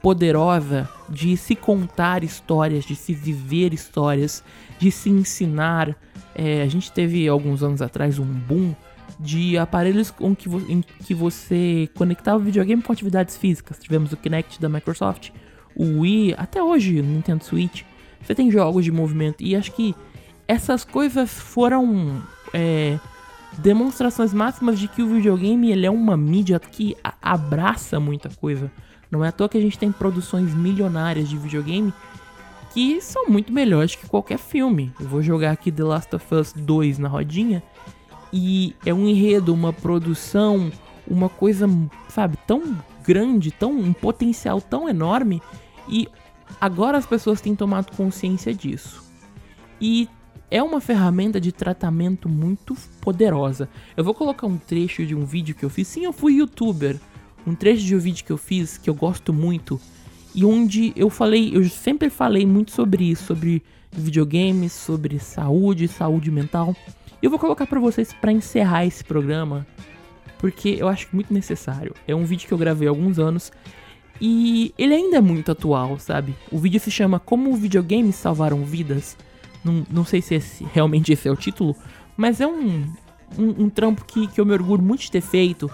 poderosa 0.03 0.89
de 1.10 1.38
se 1.38 1.55
contar 1.55 2.25
histórias, 2.25 2.83
de 2.83 2.93
se 2.93 3.13
viver 3.13 3.74
histórias, 3.74 4.43
de 4.77 4.91
se 4.91 5.10
ensinar. 5.10 5.95
É, 6.36 6.62
a 6.62 6.67
gente 6.67 6.91
teve 6.91 7.25
alguns 7.25 7.63
anos 7.63 7.81
atrás 7.81 8.19
um 8.19 8.25
boom 8.25 8.75
de 9.17 9.57
aparelhos 9.57 10.12
com 10.12 10.36
que 10.36 10.50
em 10.67 10.81
que 10.81 11.13
você 11.13 11.89
conectava 11.95 12.38
o 12.38 12.41
videogame 12.41 12.81
com 12.81 12.91
atividades 12.91 13.38
físicas. 13.38 13.79
Tivemos 13.79 14.12
o 14.12 14.17
Kinect 14.17 14.60
da 14.60 14.67
Microsoft, 14.67 15.29
o 15.74 16.01
Wii, 16.01 16.36
até 16.38 16.62
hoje 16.62 17.00
o 17.00 17.03
Nintendo 17.03 17.45
Switch. 17.45 17.83
Você 18.22 18.36
tem 18.36 18.51
jogos 18.51 18.83
de 18.83 18.91
movimento 18.91 19.41
e 19.41 19.55
acho 19.55 19.72
que 19.72 19.95
essas 20.45 20.83
coisas 20.83 21.31
foram 21.31 22.22
é, 22.53 23.00
demonstrações 23.60 24.33
máximas 24.33 24.77
de 24.77 24.89
que 24.89 25.01
o 25.01 25.07
videogame 25.07 25.72
ele 25.72 25.86
é 25.86 25.91
uma 25.91 26.17
mídia 26.17 26.60
que 26.60 26.98
abraça 27.22 28.01
muita 28.01 28.29
coisa. 28.29 28.69
Não 29.13 29.24
é 29.24 29.27
à 29.27 29.32
toa 29.32 29.48
que 29.48 29.60
a 29.60 29.62
gente 29.62 29.77
tem 29.77 29.91
produções 29.91 30.55
milionárias 30.55 31.29
de 31.29 31.38
videogame 31.38 31.93
que 32.74 33.00
são 33.00 33.27
muito 33.29 33.53
melhores 33.53 33.93
que 33.93 34.08
qualquer 34.08 34.39
filme. 34.39 34.91
Eu 35.00 35.08
vou 35.08 35.22
jogar 35.22 35.51
aqui 35.51 35.72
The 35.72 35.84
Last 35.84 36.15
of 36.15 36.34
Us 36.34 36.51
2 36.53 36.98
na 36.98 37.08
rodinha 37.08 37.62
e 38.34 38.75
é 38.84 38.91
um 38.91 39.08
enredo, 39.08 39.53
uma 39.53 39.72
produção, 39.72 40.72
uma 41.08 41.29
coisa, 41.29 41.70
sabe, 42.10 42.39
tão 42.48 42.75
grande, 43.03 43.51
tão 43.51 43.72
um 43.77 43.93
potencial 43.93 44.60
tão 44.60 44.89
enorme 44.89 45.39
e 45.88 46.08
agora 46.60 46.98
as 46.98 47.05
pessoas 47.05 47.39
têm 47.39 47.55
tomado 47.55 47.96
consciência 47.96 48.51
disso. 48.51 49.03
E 49.79 50.10
é 50.50 50.63
uma 50.63 50.82
ferramenta 50.82 51.39
de 51.39 51.51
tratamento 51.51 52.27
muito 52.27 52.75
poderosa. 53.00 53.70
Eu 53.96 54.03
vou 54.03 54.15
colocar 54.15 54.48
um 54.48 54.58
trecho 54.58 55.05
de 55.05 55.13
um 55.13 55.24
vídeo 55.24 55.53
que 55.53 55.63
eu 55.63 55.70
fiz. 55.70 55.88
Sim, 55.88 56.03
eu 56.03 56.13
fui 56.13 56.38
youtuber 56.38 57.00
um 57.45 57.55
trecho 57.55 57.83
de 57.83 57.95
um 57.95 58.00
vídeo 58.00 58.23
que 58.23 58.31
eu 58.31 58.38
fiz 58.38 58.77
que 58.77 58.89
eu 58.89 58.93
gosto 58.93 59.33
muito 59.33 59.79
e 60.35 60.43
onde 60.43 60.93
eu 60.95 61.09
falei, 61.09 61.55
eu 61.55 61.63
sempre 61.69 62.09
falei 62.09 62.45
muito 62.45 62.71
sobre 62.71 63.12
isso, 63.12 63.25
sobre 63.25 63.62
videogames, 63.91 64.71
sobre 64.71 65.19
saúde, 65.19 65.88
saúde 65.88 66.31
mental. 66.31 66.75
Eu 67.21 67.29
vou 67.29 67.38
colocar 67.38 67.67
para 67.67 67.79
vocês 67.79 68.12
para 68.13 68.31
encerrar 68.31 68.85
esse 68.85 69.03
programa, 69.03 69.65
porque 70.39 70.75
eu 70.79 70.88
acho 70.88 71.07
muito 71.13 71.31
necessário. 71.31 71.93
É 72.07 72.15
um 72.15 72.25
vídeo 72.25 72.47
que 72.47 72.53
eu 72.53 72.57
gravei 72.57 72.88
há 72.88 72.91
alguns 72.91 73.19
anos 73.19 73.51
e 74.19 74.73
ele 74.77 74.95
ainda 74.95 75.17
é 75.17 75.21
muito 75.21 75.51
atual, 75.51 76.00
sabe? 76.00 76.35
O 76.51 76.57
vídeo 76.57 76.79
se 76.79 76.89
chama 76.89 77.19
Como 77.19 77.55
videogames 77.55 78.15
salvaram 78.15 78.63
vidas. 78.65 79.15
Não, 79.63 79.85
não 79.89 80.03
sei 80.03 80.21
se 80.21 80.35
esse, 80.35 80.63
realmente 80.73 81.13
esse 81.13 81.27
é 81.27 81.31
o 81.31 81.35
título, 81.35 81.75
mas 82.17 82.41
é 82.41 82.47
um, 82.47 82.91
um, 83.38 83.65
um 83.65 83.69
trampo 83.69 84.03
que, 84.03 84.27
que 84.27 84.41
eu 84.41 84.45
me 84.45 84.53
orgulho 84.53 84.81
muito 84.81 85.01
de 85.01 85.12
ter 85.12 85.21
feito 85.21 85.69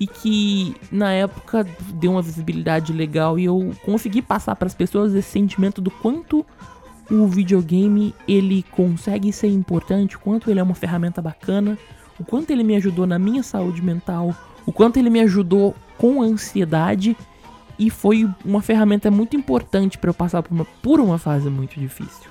e 0.00 0.06
que 0.06 0.74
na 0.90 1.12
época 1.12 1.66
deu 1.92 2.12
uma 2.12 2.22
visibilidade 2.22 2.90
legal 2.90 3.38
e 3.38 3.44
eu 3.44 3.72
consegui 3.84 4.22
passar 4.22 4.56
para 4.56 4.66
as 4.66 4.74
pessoas 4.74 5.14
esse 5.14 5.28
sentimento 5.28 5.82
do 5.82 5.90
quanto 5.90 6.44
o 7.10 7.26
videogame 7.26 8.14
ele 8.26 8.64
consegue 8.70 9.30
ser 9.30 9.48
importante, 9.48 10.16
o 10.16 10.18
quanto 10.18 10.50
ele 10.50 10.58
é 10.58 10.62
uma 10.62 10.74
ferramenta 10.74 11.20
bacana, 11.20 11.76
o 12.18 12.24
quanto 12.24 12.50
ele 12.50 12.62
me 12.62 12.76
ajudou 12.76 13.06
na 13.06 13.18
minha 13.18 13.42
saúde 13.42 13.82
mental, 13.82 14.34
o 14.64 14.72
quanto 14.72 14.96
ele 14.96 15.10
me 15.10 15.20
ajudou 15.20 15.74
com 15.98 16.22
ansiedade 16.22 17.14
e 17.78 17.90
foi 17.90 18.28
uma 18.44 18.62
ferramenta 18.62 19.10
muito 19.10 19.36
importante 19.36 19.98
para 19.98 20.10
eu 20.10 20.14
passar 20.14 20.42
por 20.42 20.54
uma, 20.54 20.64
por 20.64 21.00
uma 21.00 21.18
fase 21.18 21.50
muito 21.50 21.78
difícil. 21.78 22.30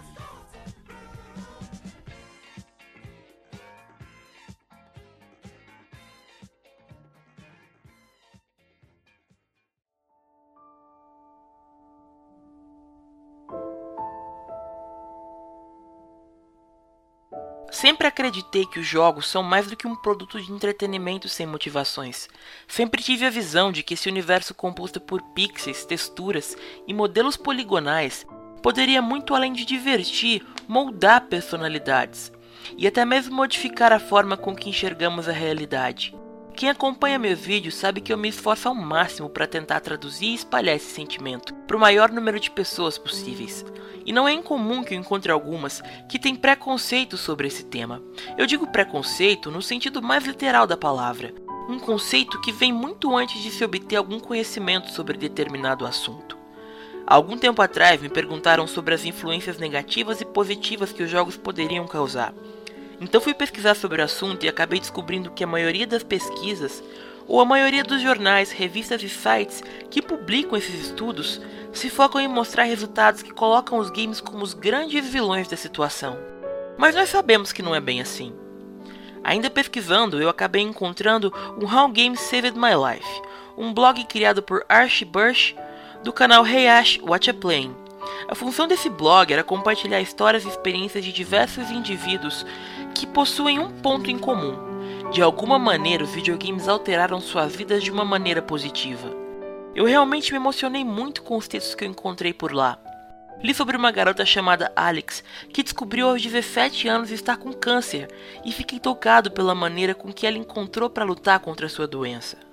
Acreditei 18.20 18.66
que 18.66 18.80
os 18.82 18.86
jogos 18.86 19.30
são 19.30 19.42
mais 19.42 19.68
do 19.68 19.78
que 19.78 19.88
um 19.88 19.96
produto 19.96 20.42
de 20.42 20.52
entretenimento 20.52 21.30
sem 21.30 21.46
motivações. 21.46 22.28
Sempre 22.68 23.02
tive 23.02 23.26
a 23.26 23.30
visão 23.30 23.72
de 23.72 23.82
que 23.82 23.94
esse 23.94 24.10
universo 24.10 24.54
composto 24.54 25.00
por 25.00 25.22
pixels, 25.22 25.86
texturas 25.86 26.58
e 26.86 26.94
modelos 26.94 27.38
poligonais 27.38 28.28
poderia 28.62 29.02
muito 29.02 29.34
além 29.34 29.54
de 29.54 29.64
divertir, 29.64 30.46
moldar 30.68 31.28
personalidades 31.28 32.30
e 32.78 32.86
até 32.86 33.06
mesmo 33.06 33.34
modificar 33.34 33.94
a 33.94 34.00
forma 34.00 34.36
com 34.36 34.54
que 34.54 34.70
enxergamos 34.70 35.30
a 35.30 35.32
realidade. 35.32 36.14
Quem 36.60 36.70
acompanha 36.70 37.18
meus 37.18 37.40
vídeos 37.40 37.76
sabe 37.76 38.02
que 38.02 38.12
eu 38.12 38.18
me 38.18 38.28
esforço 38.28 38.68
ao 38.68 38.76
máximo 38.76 39.30
para 39.30 39.48
tentar 39.48 39.80
traduzir 39.80 40.26
e 40.26 40.34
espalhar 40.34 40.76
esse 40.76 40.94
sentimento 40.94 41.54
para 41.54 41.78
o 41.78 41.80
maior 41.80 42.12
número 42.12 42.38
de 42.38 42.52
pessoas 42.52 42.98
possíveis. 42.98 43.66
E 44.06 44.12
não 44.12 44.28
é 44.28 44.34
incomum 44.34 44.84
que 44.84 44.94
eu 44.94 45.00
encontre 45.00 45.32
algumas 45.32 45.82
que 46.10 46.20
têm 46.20 46.36
preconceito 46.36 47.16
sobre 47.16 47.48
esse 47.48 47.64
tema. 47.64 48.04
Eu 48.38 48.46
digo 48.46 48.68
preconceito 48.68 49.50
no 49.50 49.62
sentido 49.62 50.02
mais 50.02 50.26
literal 50.26 50.68
da 50.68 50.76
palavra, 50.76 51.34
um 51.70 51.80
conceito 51.80 52.42
que 52.42 52.52
vem 52.52 52.74
muito 52.74 53.16
antes 53.16 53.42
de 53.42 53.52
se 53.52 53.64
obter 53.64 53.96
algum 53.96 54.20
conhecimento 54.20 54.92
sobre 54.92 55.18
determinado 55.18 55.86
assunto. 55.86 56.38
Algum 57.08 57.38
tempo 57.38 57.62
atrás 57.62 58.02
me 58.02 58.10
perguntaram 58.10 58.68
sobre 58.68 58.94
as 58.94 59.06
influências 59.06 59.58
negativas 59.58 60.20
e 60.20 60.26
positivas 60.26 60.92
que 60.92 61.04
os 61.04 61.10
jogos 61.10 61.38
poderiam 61.38 61.88
causar. 61.88 62.34
Então 63.02 63.22
fui 63.22 63.34
pesquisar 63.34 63.76
sobre 63.76 64.02
o 64.02 64.06
assunto 64.06 64.46
e 64.46 64.50
acabei 64.50 64.80
descobrindo 64.80 65.32
que 65.32 65.44
a 65.44 65.48
maioria 65.48 65.88
das 65.88 66.04
pesquisas, 66.04 66.84
ou 67.28 67.40
a 67.40 67.46
maioria 67.46 67.84
dos 67.84 68.02
jornais, 68.02 68.52
revistas 68.52 69.02
e 69.04 69.10
sites 69.10 69.64
que 69.90 70.02
publicam 70.02 70.58
esses 70.58 70.88
estudos, 70.88 71.40
se 71.72 71.90
focam 71.90 72.20
em 72.20 72.28
mostrar 72.28 72.64
resultados 72.64 73.22
que 73.22 73.32
colocam 73.32 73.78
os 73.78 73.90
games 73.90 74.20
como 74.20 74.44
os 74.44 74.54
grandes 74.54 75.08
vilões 75.08 75.48
da 75.48 75.56
situação. 75.56 76.18
Mas 76.78 76.96
nós 76.96 77.10
sabemos 77.10 77.52
que 77.52 77.62
não 77.62 77.76
é 77.76 77.80
bem 77.80 78.02
assim. 78.02 78.34
Ainda 79.24 79.50
pesquisando, 79.50 80.22
eu 80.22 80.30
acabei 80.30 80.62
encontrando 80.62 81.32
o 81.58 81.66
How 81.66 81.90
Games 81.90 82.22
Saved 82.22 82.58
My 82.58 82.72
Life, 82.74 83.22
um 83.58 83.74
blog 83.74 84.04
criado 84.06 84.42
por 84.42 84.66
Archie 84.68 85.06
Burch 85.06 85.56
do 86.04 86.14
canal 86.14 86.48
Hey 86.48 86.68
Ash 86.68 87.00
Watch 87.02 87.30
a 87.30 87.34
Playing. 87.34 87.76
A 88.28 88.36
função 88.36 88.68
desse 88.68 88.90
blog 88.90 89.32
era 89.32 89.44
compartilhar 89.44 90.02
histórias 90.02 90.46
e 90.46 90.48
experiências 90.48 91.04
de 91.04 91.12
diversos 91.12 91.70
indivíduos 91.70 92.46
que 92.94 93.08
possuem 93.08 93.60
um 93.60 93.72
ponto 93.72 94.10
em 94.10 94.18
comum. 94.18 94.58
De 95.12 95.22
alguma 95.22 95.58
maneira, 95.58 96.04
os 96.04 96.12
videogames 96.12 96.68
alteraram 96.68 97.20
suas 97.20 97.56
vidas 97.56 97.84
de 97.84 97.92
uma 97.92 98.06
maneira 98.06 98.42
positiva. 98.42 99.10
Eu 99.76 99.86
realmente 99.86 100.32
me 100.32 100.38
emocionei 100.38 100.84
muito 100.84 101.24
com 101.24 101.38
os 101.38 101.48
textos 101.48 101.76
que 101.76 101.84
eu 101.84 101.90
encontrei 101.90 102.34
por 102.34 102.54
lá. 102.54 102.78
Li 103.42 103.54
sobre 103.54 103.78
uma 103.78 103.92
garota 103.92 104.26
chamada 104.26 104.72
Alex 104.76 105.24
que 105.54 105.64
descobriu 105.64 106.10
aos 106.10 106.22
17 106.22 106.88
anos 106.88 107.10
estar 107.10 107.38
com 107.38 107.54
câncer 107.54 108.10
e 108.44 108.52
fiquei 108.52 108.80
tocado 108.80 109.32
pela 109.32 109.56
maneira 109.56 109.96
com 109.96 110.12
que 110.12 110.28
ela 110.28 110.38
encontrou 110.38 110.90
para 110.90 111.06
lutar 111.06 111.40
contra 111.40 111.70
sua 111.70 111.88
doença. 111.88 112.49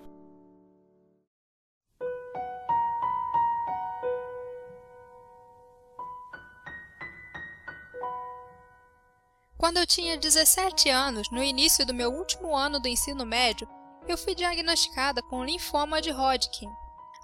Quando 9.59 9.79
eu 9.79 9.87
tinha 9.87 10.19
17 10.19 10.91
anos, 10.91 11.31
no 11.31 11.43
início 11.43 11.87
do 11.87 11.95
meu 11.95 12.13
último 12.13 12.55
ano 12.55 12.79
do 12.79 12.89
ensino 12.89 13.25
médio, 13.25 13.67
eu 14.07 14.19
fui 14.19 14.35
diagnosticada 14.35 15.23
com 15.23 15.43
linfoma 15.43 16.01
de 16.01 16.11
Hodgkin. 16.11 16.69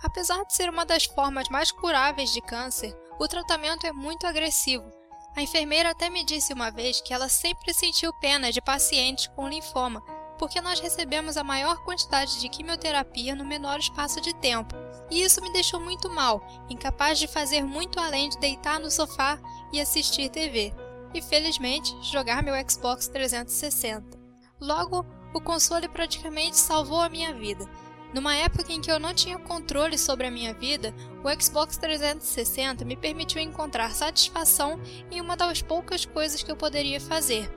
Apesar 0.02 0.42
de 0.44 0.54
ser 0.54 0.70
uma 0.70 0.86
das 0.86 1.04
formas 1.04 1.48
mais 1.50 1.70
curáveis 1.70 2.32
de 2.32 2.40
câncer, 2.40 2.96
o 3.20 3.28
tratamento 3.28 3.86
é 3.86 3.92
muito 3.92 4.26
agressivo. 4.26 4.90
A 5.36 5.42
enfermeira 5.42 5.90
até 5.90 6.08
me 6.08 6.24
disse 6.24 6.54
uma 6.54 6.70
vez 6.70 7.02
que 7.02 7.12
ela 7.12 7.28
sempre 7.28 7.74
sentiu 7.74 8.12
pena 8.14 8.50
de 8.50 8.62
pacientes 8.62 9.26
com 9.28 9.48
linfoma, 9.48 10.00
porque 10.38 10.60
nós 10.62 10.80
recebemos 10.80 11.36
a 11.36 11.44
maior 11.44 11.84
quantidade 11.84 12.40
de 12.40 12.48
quimioterapia 12.48 13.36
no 13.36 13.44
menor 13.44 13.78
espaço 13.78 14.22
de 14.22 14.34
tempo. 14.34 14.74
E 15.10 15.22
isso 15.22 15.42
me 15.42 15.52
deixou 15.52 15.78
muito 15.78 16.08
mal, 16.08 16.42
incapaz 16.70 17.18
de 17.18 17.28
fazer 17.28 17.62
muito 17.62 18.00
além 18.00 18.30
de 18.30 18.38
deitar 18.38 18.80
no 18.80 18.90
sofá 18.90 19.38
e 19.70 19.80
assistir 19.80 20.30
TV. 20.30 20.74
E 21.14 21.20
felizmente, 21.20 21.94
jogar 22.02 22.42
meu 22.42 22.54
Xbox 22.68 23.08
360. 23.08 24.18
Logo, 24.60 25.04
o 25.34 25.40
console 25.40 25.88
praticamente 25.88 26.56
salvou 26.56 27.00
a 27.00 27.08
minha 27.08 27.34
vida. 27.34 27.68
Numa 28.14 28.34
época 28.34 28.72
em 28.72 28.80
que 28.80 28.90
eu 28.90 29.00
não 29.00 29.14
tinha 29.14 29.38
controle 29.38 29.96
sobre 29.96 30.26
a 30.26 30.30
minha 30.30 30.52
vida, 30.52 30.94
o 31.24 31.42
Xbox 31.42 31.78
360 31.78 32.84
me 32.84 32.94
permitiu 32.94 33.40
encontrar 33.40 33.90
satisfação 33.94 34.78
em 35.10 35.20
uma 35.20 35.36
das 35.36 35.62
poucas 35.62 36.04
coisas 36.04 36.42
que 36.42 36.52
eu 36.52 36.56
poderia 36.56 37.00
fazer. 37.00 37.50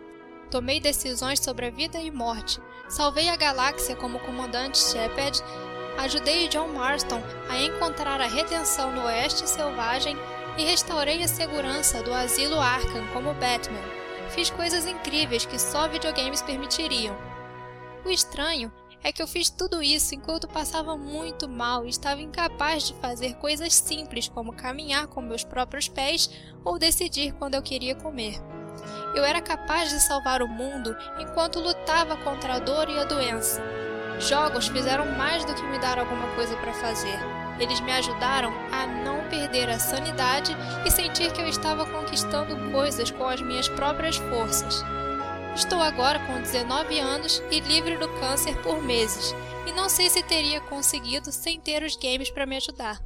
Tomei 0.49 0.79
decisões 0.79 1.41
sobre 1.41 1.65
a 1.65 1.69
vida 1.69 1.99
e 1.99 2.09
morte, 2.09 2.61
salvei 2.87 3.29
a 3.29 3.35
galáxia 3.35 3.95
como 3.95 4.19
comandante 4.19 4.77
Shepard, 4.77 5.41
ajudei 5.97 6.47
John 6.47 6.69
Marston 6.69 7.21
a 7.49 7.61
encontrar 7.61 8.21
a 8.21 8.27
redenção 8.27 8.91
no 8.91 9.03
Oeste 9.05 9.49
Selvagem 9.49 10.15
e 10.57 10.63
restaurei 10.63 11.21
a 11.23 11.27
segurança 11.27 12.01
do 12.01 12.13
Asilo 12.13 12.59
Arkham 12.59 13.05
como 13.13 13.33
Batman. 13.33 13.81
Fiz 14.29 14.49
coisas 14.49 14.85
incríveis 14.85 15.45
que 15.45 15.59
só 15.59 15.87
videogames 15.87 16.41
permitiriam. 16.41 17.15
O 18.05 18.09
estranho 18.09 18.71
é 19.03 19.11
que 19.11 19.21
eu 19.21 19.27
fiz 19.27 19.49
tudo 19.49 19.83
isso 19.83 20.15
enquanto 20.15 20.47
passava 20.47 20.97
muito 20.97 21.47
mal 21.47 21.85
e 21.85 21.89
estava 21.89 22.21
incapaz 22.21 22.83
de 22.87 22.93
fazer 22.95 23.35
coisas 23.35 23.73
simples 23.73 24.27
como 24.27 24.53
caminhar 24.53 25.07
com 25.07 25.21
meus 25.21 25.43
próprios 25.43 25.87
pés 25.87 26.29
ou 26.63 26.79
decidir 26.79 27.33
quando 27.33 27.55
eu 27.55 27.61
queria 27.61 27.93
comer. 27.93 28.35
Eu 29.15 29.23
era 29.23 29.41
capaz 29.41 29.89
de 29.91 29.99
salvar 30.01 30.41
o 30.41 30.47
mundo 30.47 30.95
enquanto 31.19 31.59
lutava 31.59 32.17
contra 32.17 32.55
a 32.55 32.59
dor 32.59 32.89
e 32.89 32.97
a 32.97 33.03
doença. 33.03 33.61
Jogos 34.19 34.67
fizeram 34.67 35.05
mais 35.11 35.45
do 35.45 35.53
que 35.53 35.63
me 35.63 35.77
dar 35.79 35.99
alguma 35.99 36.27
coisa 36.35 36.55
para 36.57 36.73
fazer. 36.73 37.44
Eles 37.59 37.79
me 37.79 37.91
ajudaram 37.91 38.53
a 38.71 38.85
não 38.85 39.23
perder 39.29 39.69
a 39.69 39.79
sanidade 39.79 40.55
e 40.85 40.91
sentir 40.91 41.31
que 41.31 41.41
eu 41.41 41.47
estava 41.47 41.85
conquistando 41.85 42.71
coisas 42.71 43.11
com 43.11 43.27
as 43.27 43.41
minhas 43.41 43.69
próprias 43.69 44.17
forças. 44.17 44.83
Estou 45.55 45.81
agora 45.81 46.19
com 46.19 46.41
19 46.41 46.99
anos 46.99 47.41
e 47.49 47.61
livre 47.61 47.97
do 47.97 48.09
câncer 48.19 48.57
por 48.61 48.83
meses, 48.83 49.33
e 49.65 49.71
não 49.71 49.87
sei 49.87 50.09
se 50.09 50.21
teria 50.21 50.59
conseguido 50.59 51.31
sem 51.31 51.59
ter 51.59 51.81
os 51.81 51.95
games 51.95 52.29
para 52.29 52.45
me 52.45 52.57
ajudar. 52.57 52.99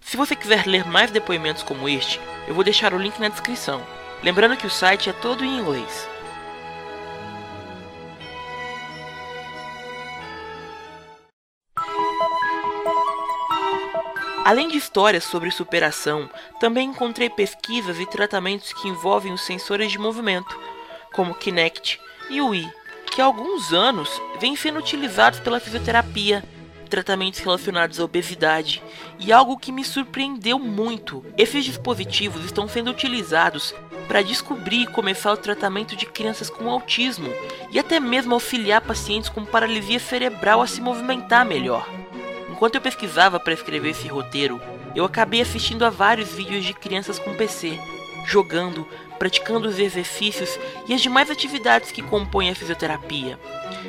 Se 0.00 0.16
você 0.16 0.34
quiser 0.34 0.66
ler 0.66 0.86
mais 0.86 1.10
depoimentos 1.10 1.62
como 1.62 1.88
este, 1.88 2.20
eu 2.48 2.54
vou 2.54 2.64
deixar 2.64 2.94
o 2.94 2.98
link 2.98 3.18
na 3.18 3.28
descrição. 3.28 3.84
Lembrando 4.22 4.56
que 4.56 4.66
o 4.66 4.70
site 4.70 5.10
é 5.10 5.12
todo 5.12 5.44
em 5.44 5.58
inglês. 5.58 6.08
Além 14.46 14.68
de 14.68 14.78
histórias 14.78 15.24
sobre 15.24 15.50
superação, 15.50 16.30
também 16.60 16.90
encontrei 16.90 17.28
pesquisas 17.28 17.98
e 17.98 18.06
tratamentos 18.06 18.72
que 18.72 18.86
envolvem 18.86 19.32
os 19.32 19.40
sensores 19.40 19.90
de 19.90 19.98
movimento, 19.98 20.56
como 21.12 21.34
Kinect 21.34 21.98
e 22.30 22.40
o 22.40 22.50
Wii, 22.50 22.72
que 23.10 23.20
há 23.20 23.24
alguns 23.24 23.72
anos 23.72 24.08
vêm 24.38 24.54
sendo 24.54 24.78
utilizados 24.78 25.40
pela 25.40 25.58
fisioterapia, 25.58 26.44
tratamentos 26.88 27.40
relacionados 27.40 27.98
à 27.98 28.04
obesidade, 28.04 28.80
e 29.18 29.32
algo 29.32 29.58
que 29.58 29.72
me 29.72 29.82
surpreendeu 29.82 30.60
muito: 30.60 31.24
esses 31.36 31.64
dispositivos 31.64 32.44
estão 32.44 32.68
sendo 32.68 32.92
utilizados 32.92 33.74
para 34.06 34.22
descobrir 34.22 34.82
e 34.82 34.86
começar 34.86 35.32
o 35.32 35.36
tratamento 35.36 35.96
de 35.96 36.06
crianças 36.06 36.48
com 36.48 36.70
autismo 36.70 37.28
e 37.72 37.80
até 37.80 37.98
mesmo 37.98 38.34
auxiliar 38.34 38.80
pacientes 38.80 39.28
com 39.28 39.44
paralisia 39.44 39.98
cerebral 39.98 40.62
a 40.62 40.68
se 40.68 40.80
movimentar 40.80 41.44
melhor. 41.44 41.84
Enquanto 42.56 42.76
eu 42.76 42.80
pesquisava 42.80 43.38
para 43.38 43.52
escrever 43.52 43.90
esse 43.90 44.08
roteiro, 44.08 44.58
eu 44.94 45.04
acabei 45.04 45.42
assistindo 45.42 45.84
a 45.84 45.90
vários 45.90 46.30
vídeos 46.30 46.64
de 46.64 46.72
crianças 46.72 47.18
com 47.18 47.34
PC, 47.34 47.78
jogando, 48.24 48.88
praticando 49.18 49.68
os 49.68 49.78
exercícios 49.78 50.58
e 50.88 50.94
as 50.94 51.02
demais 51.02 51.30
atividades 51.30 51.92
que 51.92 52.00
compõem 52.00 52.48
a 52.48 52.54
fisioterapia. 52.54 53.38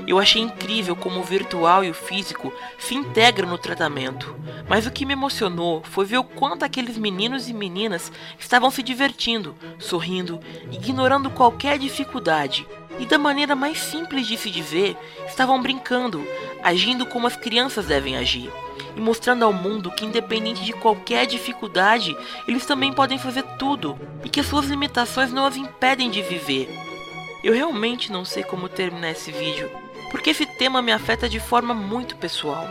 Eu 0.06 0.20
achei 0.20 0.42
incrível 0.42 0.96
como 0.96 1.20
o 1.20 1.24
virtual 1.24 1.84
e 1.84 1.90
o 1.90 1.94
físico 1.94 2.54
se 2.78 2.96
integram 2.96 3.50
no 3.50 3.58
tratamento, 3.58 4.36
mas 4.68 4.86
o 4.86 4.92
que 4.92 5.06
me 5.06 5.14
emocionou 5.14 5.82
foi 5.84 6.06
ver 6.06 6.18
o 6.18 6.24
quanto 6.24 6.64
aqueles 6.64 6.98
meninos 6.98 7.50
e 7.50 7.54
meninas 7.54 8.12
estavam 8.38 8.70
se 8.70 8.84
divertindo, 8.84 9.56
sorrindo, 9.80 10.40
ignorando 10.72 11.30
qualquer 11.30 11.80
dificuldade. 11.80 12.68
E 13.00 13.06
da 13.06 13.18
maneira 13.18 13.56
mais 13.56 13.80
simples 13.80 14.26
de 14.28 14.38
se 14.38 14.50
dizer, 14.50 14.98
estavam 15.28 15.62
brincando, 15.62 16.26
agindo 16.64 17.06
como 17.06 17.28
as 17.28 17.36
crianças 17.36 17.86
devem 17.86 18.18
agir, 18.18 18.52
e 18.96 19.00
mostrando 19.00 19.44
ao 19.44 19.54
mundo 19.54 19.92
que, 19.92 20.06
independente 20.06 20.64
de 20.64 20.74
qualquer 20.74 21.28
dificuldade, 21.28 22.18
eles 22.48 22.66
também 22.66 22.92
podem 22.92 23.20
fazer 23.20 23.44
tudo 23.60 23.98
e 24.26 24.30
que 24.30 24.40
as 24.40 24.48
suas 24.48 24.66
limitações 24.66 25.32
não 25.32 25.46
as 25.46 25.56
impedem 25.56 26.10
de 26.10 26.24
viver. 26.24 26.68
Eu 27.44 27.54
realmente 27.54 28.12
não 28.12 28.26
sei 28.26 28.44
como 28.44 28.68
terminar 28.68 29.12
esse 29.12 29.32
vídeo, 29.32 29.70
porque 30.10 30.30
esse 30.30 30.46
tema 30.46 30.82
me 30.82 30.92
afeta 30.92 31.28
de 31.28 31.40
forma 31.40 31.74
muito 31.74 32.16
pessoal. 32.16 32.68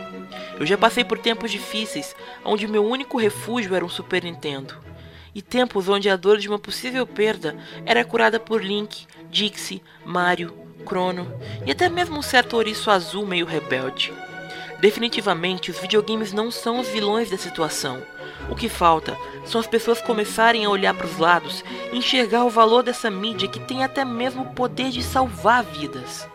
Eu 0.59 0.65
já 0.65 0.77
passei 0.77 1.03
por 1.03 1.17
tempos 1.19 1.51
difíceis, 1.51 2.15
onde 2.43 2.67
meu 2.67 2.85
único 2.85 3.17
refúgio 3.17 3.75
era 3.75 3.85
um 3.85 3.89
Super 3.89 4.23
Nintendo 4.23 4.87
e 5.37 5.41
tempos 5.43 5.87
onde 5.87 6.09
a 6.09 6.15
dor 6.15 6.39
de 6.39 6.49
uma 6.49 6.57
possível 6.57 7.05
perda 7.05 7.55
era 7.85 8.03
curada 8.03 8.39
por 8.39 8.63
Link, 8.63 9.05
Dixie, 9.29 9.83
Mario, 10.03 10.51
Chrono 10.83 11.31
e 11.63 11.69
até 11.69 11.87
mesmo 11.87 12.17
um 12.17 12.23
certo 12.23 12.55
ouriço 12.55 12.89
azul 12.89 13.23
meio 13.23 13.45
rebelde. 13.45 14.11
Definitivamente, 14.79 15.69
os 15.69 15.77
videogames 15.77 16.33
não 16.33 16.49
são 16.49 16.79
os 16.79 16.87
vilões 16.87 17.29
da 17.29 17.37
situação. 17.37 18.01
O 18.49 18.55
que 18.55 18.67
falta 18.67 19.15
são 19.45 19.61
as 19.61 19.67
pessoas 19.67 20.01
começarem 20.01 20.65
a 20.65 20.69
olhar 20.71 20.95
para 20.95 21.05
os 21.05 21.19
lados 21.19 21.63
e 21.93 21.97
enxergar 21.97 22.43
o 22.43 22.49
valor 22.49 22.81
dessa 22.81 23.11
mídia 23.11 23.47
que 23.47 23.59
tem 23.59 23.83
até 23.83 24.03
mesmo 24.03 24.41
o 24.41 24.53
poder 24.55 24.89
de 24.89 25.03
salvar 25.03 25.63
vidas. 25.63 26.27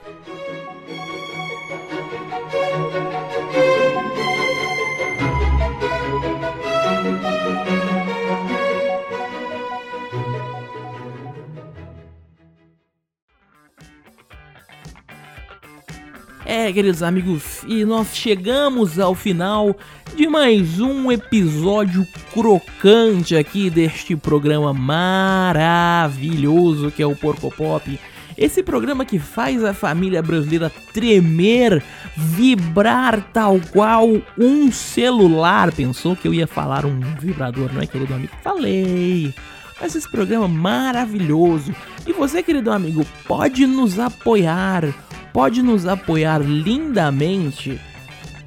É, 16.54 16.70
queridos 16.70 17.02
amigos, 17.02 17.62
e 17.66 17.82
nós 17.82 18.14
chegamos 18.14 19.00
ao 19.00 19.14
final 19.14 19.74
de 20.14 20.28
mais 20.28 20.78
um 20.80 21.10
episódio 21.10 22.06
crocante 22.30 23.34
aqui 23.34 23.70
deste 23.70 24.14
programa 24.14 24.74
maravilhoso 24.74 26.90
que 26.90 27.02
é 27.02 27.06
o 27.06 27.16
Porco 27.16 27.50
Pop. 27.50 27.98
Esse 28.36 28.62
programa 28.62 29.06
que 29.06 29.18
faz 29.18 29.64
a 29.64 29.72
família 29.72 30.20
brasileira 30.20 30.70
tremer, 30.92 31.82
vibrar 32.14 33.26
tal 33.32 33.58
qual 33.72 34.20
um 34.38 34.70
celular. 34.70 35.72
Pensou 35.72 36.14
que 36.14 36.28
eu 36.28 36.34
ia 36.34 36.46
falar 36.46 36.84
um 36.84 37.00
vibrador, 37.18 37.72
não 37.72 37.80
é, 37.80 37.86
querido 37.86 38.12
amigo? 38.12 38.36
Falei! 38.42 39.34
Mas 39.80 39.96
esse 39.96 40.10
programa 40.10 40.46
maravilhoso. 40.46 41.74
E 42.06 42.12
você, 42.12 42.42
querido 42.42 42.70
amigo, 42.70 43.06
pode 43.26 43.66
nos 43.66 43.98
apoiar, 43.98 44.84
pode 45.32 45.62
nos 45.62 45.86
apoiar 45.86 46.38
lindamente 46.38 47.80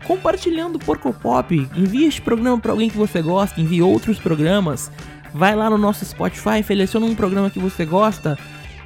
compartilhando 0.05 0.79
Porco 0.79 1.11
Pop. 1.11 1.69
Envie 1.75 2.05
este 2.05 2.21
programa 2.21 2.59
para 2.59 2.71
alguém 2.71 2.89
que 2.89 2.97
você 2.97 3.21
gosta, 3.21 3.59
envie 3.59 3.81
outros 3.81 4.19
programas. 4.19 4.91
Vai 5.33 5.55
lá 5.55 5.69
no 5.69 5.77
nosso 5.77 6.05
Spotify, 6.05 6.63
seleciona 6.63 7.05
um 7.05 7.15
programa 7.15 7.49
que 7.49 7.59
você 7.59 7.85
gosta 7.85 8.37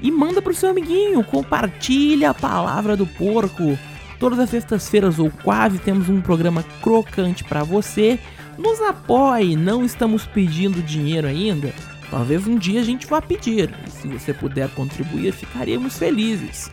e 0.01 0.09
manda 0.09 0.41
pro 0.41 0.53
seu 0.53 0.69
amiguinho. 0.69 1.23
Compartilha 1.23 2.31
a 2.31 2.33
palavra 2.33 2.97
do 2.97 3.05
porco. 3.05 3.77
Todas 4.19 4.39
as 4.39 4.49
sextas-feiras 4.49 5.19
ou 5.19 5.29
quase 5.29 5.77
temos 5.77 6.09
um 6.09 6.21
programa 6.21 6.63
crocante 6.81 7.43
para 7.43 7.63
você. 7.63 8.19
Nos 8.57 8.81
apoie, 8.81 9.55
não 9.55 9.85
estamos 9.85 10.25
pedindo 10.25 10.81
dinheiro 10.81 11.27
ainda. 11.27 11.73
Talvez 12.09 12.47
um 12.47 12.57
dia 12.57 12.81
a 12.81 12.83
gente 12.83 13.05
vá 13.05 13.21
pedir. 13.21 13.73
E 13.87 13.91
se 13.91 14.07
você 14.07 14.33
puder 14.33 14.67
contribuir, 14.69 15.31
ficaremos 15.31 15.97
felizes. 15.97 16.71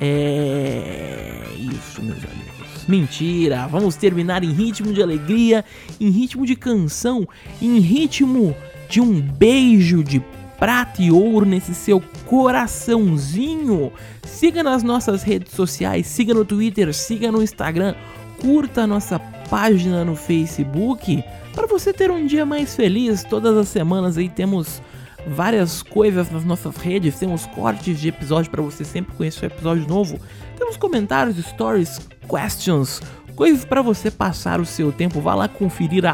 É 0.00 1.44
isso, 1.58 2.02
meus 2.02 2.18
amigos. 2.18 2.86
Mentira, 2.88 3.66
vamos 3.68 3.94
terminar 3.94 4.42
em 4.42 4.50
ritmo 4.50 4.92
de 4.92 5.02
alegria, 5.02 5.64
em 6.00 6.10
ritmo 6.10 6.44
de 6.44 6.56
canção, 6.56 7.28
em 7.60 7.78
ritmo 7.78 8.56
de 8.88 9.00
um 9.00 9.20
beijo 9.20 10.02
de 10.02 10.20
prata 10.58 11.02
e 11.02 11.10
ouro 11.10 11.46
nesse 11.46 11.74
seu 11.74 12.02
coraçãozinho. 12.26 13.92
Siga 14.24 14.62
nas 14.62 14.82
nossas 14.82 15.22
redes 15.22 15.52
sociais, 15.52 16.06
siga 16.06 16.34
no 16.34 16.44
Twitter, 16.44 16.92
siga 16.92 17.32
no 17.32 17.42
Instagram, 17.42 17.94
curta 18.40 18.82
a 18.82 18.86
nossa 18.86 19.18
página 19.18 20.04
no 20.04 20.16
Facebook 20.16 21.22
para 21.54 21.66
você 21.66 21.92
ter 21.92 22.10
um 22.10 22.26
dia 22.26 22.46
mais 22.46 22.74
feliz. 22.74 23.22
Todas 23.24 23.56
as 23.56 23.68
semanas 23.68 24.16
aí 24.16 24.28
temos 24.28 24.82
várias 25.26 25.82
coisas 25.82 26.30
nas 26.30 26.44
nossas 26.44 26.76
redes, 26.76 27.18
temos 27.18 27.46
cortes 27.46 28.00
de 28.00 28.08
episódio 28.08 28.50
para 28.50 28.62
você 28.62 28.84
sempre 28.84 29.14
conhecer 29.14 29.46
o 29.46 29.48
episódio 29.52 29.86
novo. 29.86 30.18
Temos 30.56 30.76
comentários, 30.76 31.36
stories, 31.36 32.00
questions, 32.28 33.00
coisas 33.34 33.64
para 33.64 33.82
você 33.82 34.10
passar 34.10 34.60
o 34.60 34.66
seu 34.66 34.92
tempo. 34.92 35.20
Vá 35.20 35.34
lá 35.34 35.48
conferir 35.48 36.04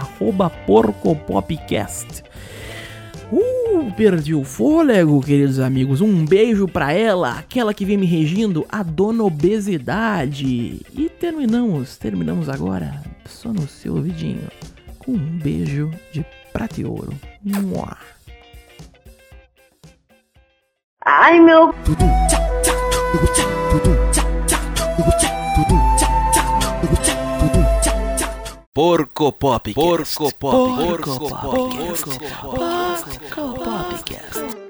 porcopopcast. 0.66 2.24
Uh, 3.30 3.92
perdi 3.94 4.34
o 4.34 4.42
fôlego, 4.42 5.20
queridos 5.20 5.60
amigos. 5.60 6.00
Um 6.00 6.24
beijo 6.24 6.66
pra 6.66 6.92
ela, 6.92 7.38
aquela 7.38 7.74
que 7.74 7.84
vem 7.84 7.98
me 7.98 8.06
regindo, 8.06 8.64
a 8.70 8.82
dona 8.82 9.22
obesidade. 9.24 10.80
E 10.94 11.10
terminamos, 11.20 11.98
terminamos 11.98 12.48
agora, 12.48 13.02
só 13.26 13.52
no 13.52 13.68
seu 13.68 13.96
ouvidinho, 13.96 14.48
com 14.98 15.12
um 15.12 15.38
beijo 15.38 15.90
de 16.10 16.24
prata 16.52 16.80
e 16.80 16.84
ouro. 16.86 17.12
Mua. 17.42 18.17
Ai, 21.10 21.40
meu. 21.40 21.72
Porco 28.74 29.32
Pop. 29.32 29.72
Porco 29.72 30.30
Pop. 30.34 30.76
Porco 30.84 31.18
Pop. 31.28 31.66
Porco 31.66 32.18
Pop. 32.18 32.42
Porco 32.42 33.54
Popcast. 33.54 34.67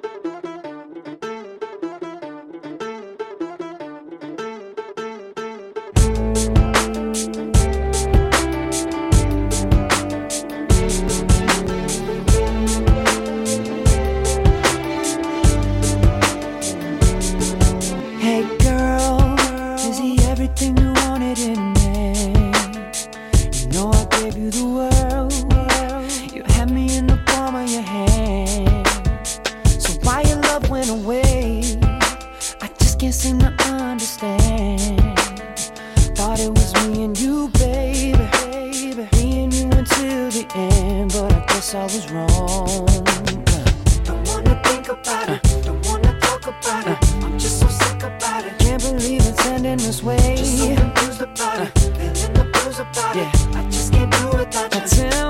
rising. 54.89 55.28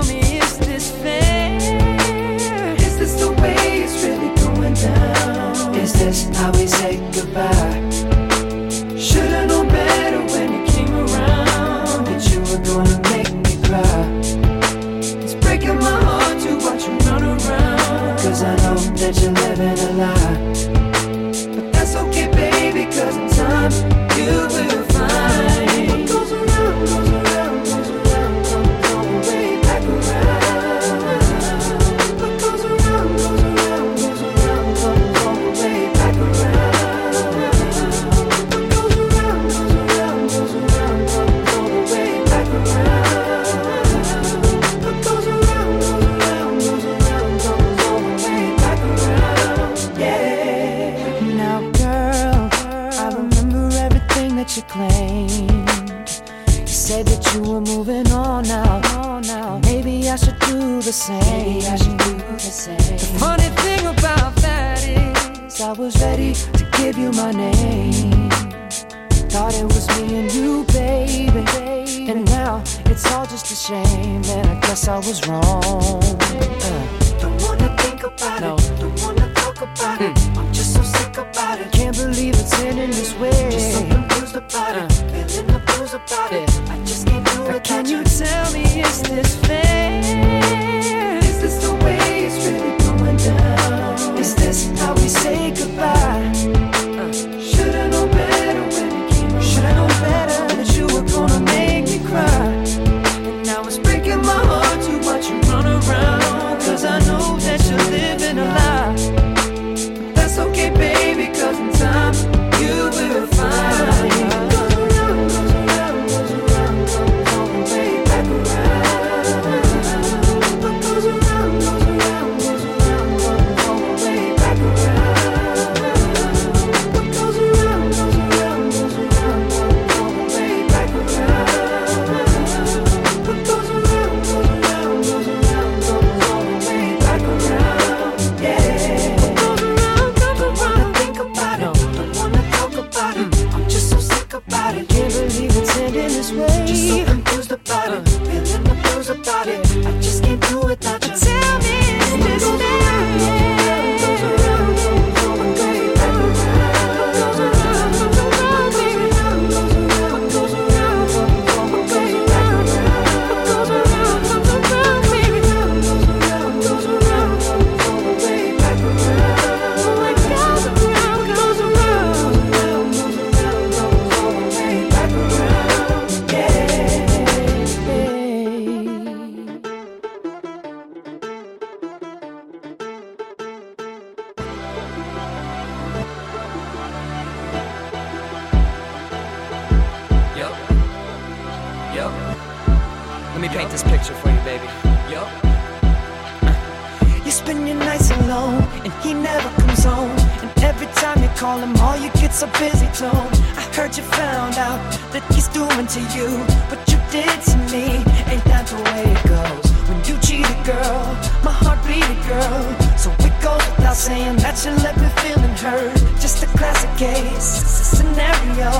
Found 204.29 204.57
out 204.57 204.79
that 205.13 205.23
he's 205.33 205.47
doing 205.49 205.87
to 205.95 206.01
you 206.15 206.29
what 206.69 206.81
you 206.91 206.99
did 207.09 207.35
to 207.49 207.57
me. 207.73 207.85
Ain't 208.29 208.45
that 208.51 208.65
the 208.69 208.77
way 208.85 209.01
it 209.15 209.21
goes? 209.25 209.65
When 209.89 209.99
you 210.05 210.15
cheat 210.25 210.45
a 210.45 210.57
girl, 210.71 211.01
my 211.41 211.55
heart 211.61 211.81
beat 211.87 212.05
a 212.05 212.19
girl. 212.29 212.61
So 213.03 213.09
it 213.25 213.35
goes 213.41 213.63
without 213.73 213.97
saying 213.97 214.37
that 214.45 214.55
you 214.63 214.71
left 214.85 214.99
me 215.01 215.09
feeling 215.23 215.55
hurt. 215.65 215.97
Just 216.21 216.43
a 216.45 216.47
classic 216.59 216.93
case 217.01 217.49
a 217.81 217.85
scenario. 217.97 218.71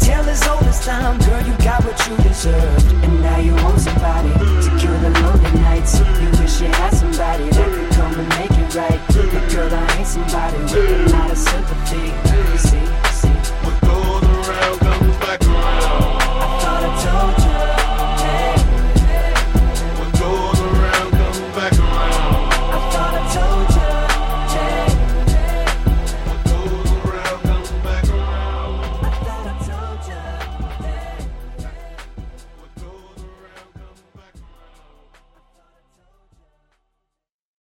Tale 0.00 0.28
as 0.34 0.42
old 0.48 0.64
as 0.72 0.80
time, 0.86 1.16
girl, 1.26 1.42
you 1.48 1.54
got 1.60 1.84
what 1.84 1.98
you 2.06 2.16
deserved. 2.24 2.88
And 3.04 3.14
now 3.20 3.38
you 3.46 3.54
want 3.64 3.80
somebody 3.88 4.32
to 4.64 4.70
cure 4.80 4.98
the 5.04 5.12
lonely 5.20 5.52
nights. 5.60 5.92
You 6.22 6.28
wish 6.40 6.54
you 6.62 6.70
had 6.80 6.92
somebody 7.02 7.46
that 7.56 7.68
could 7.76 7.90
come 7.98 8.14
and 8.22 8.28
make 8.40 8.54
it 8.62 8.70
right. 8.80 9.00
But 9.12 9.44
girl, 9.52 9.74
I 9.74 9.84
ain't 9.98 10.08
somebody 10.08 10.58
with 10.72 10.96
a 10.96 11.10
back 15.20 15.42
around. 15.42 15.82
I 15.82 16.58
thought 16.60 16.82
I 16.82 17.02
told 17.02 17.34
you. 17.38 17.39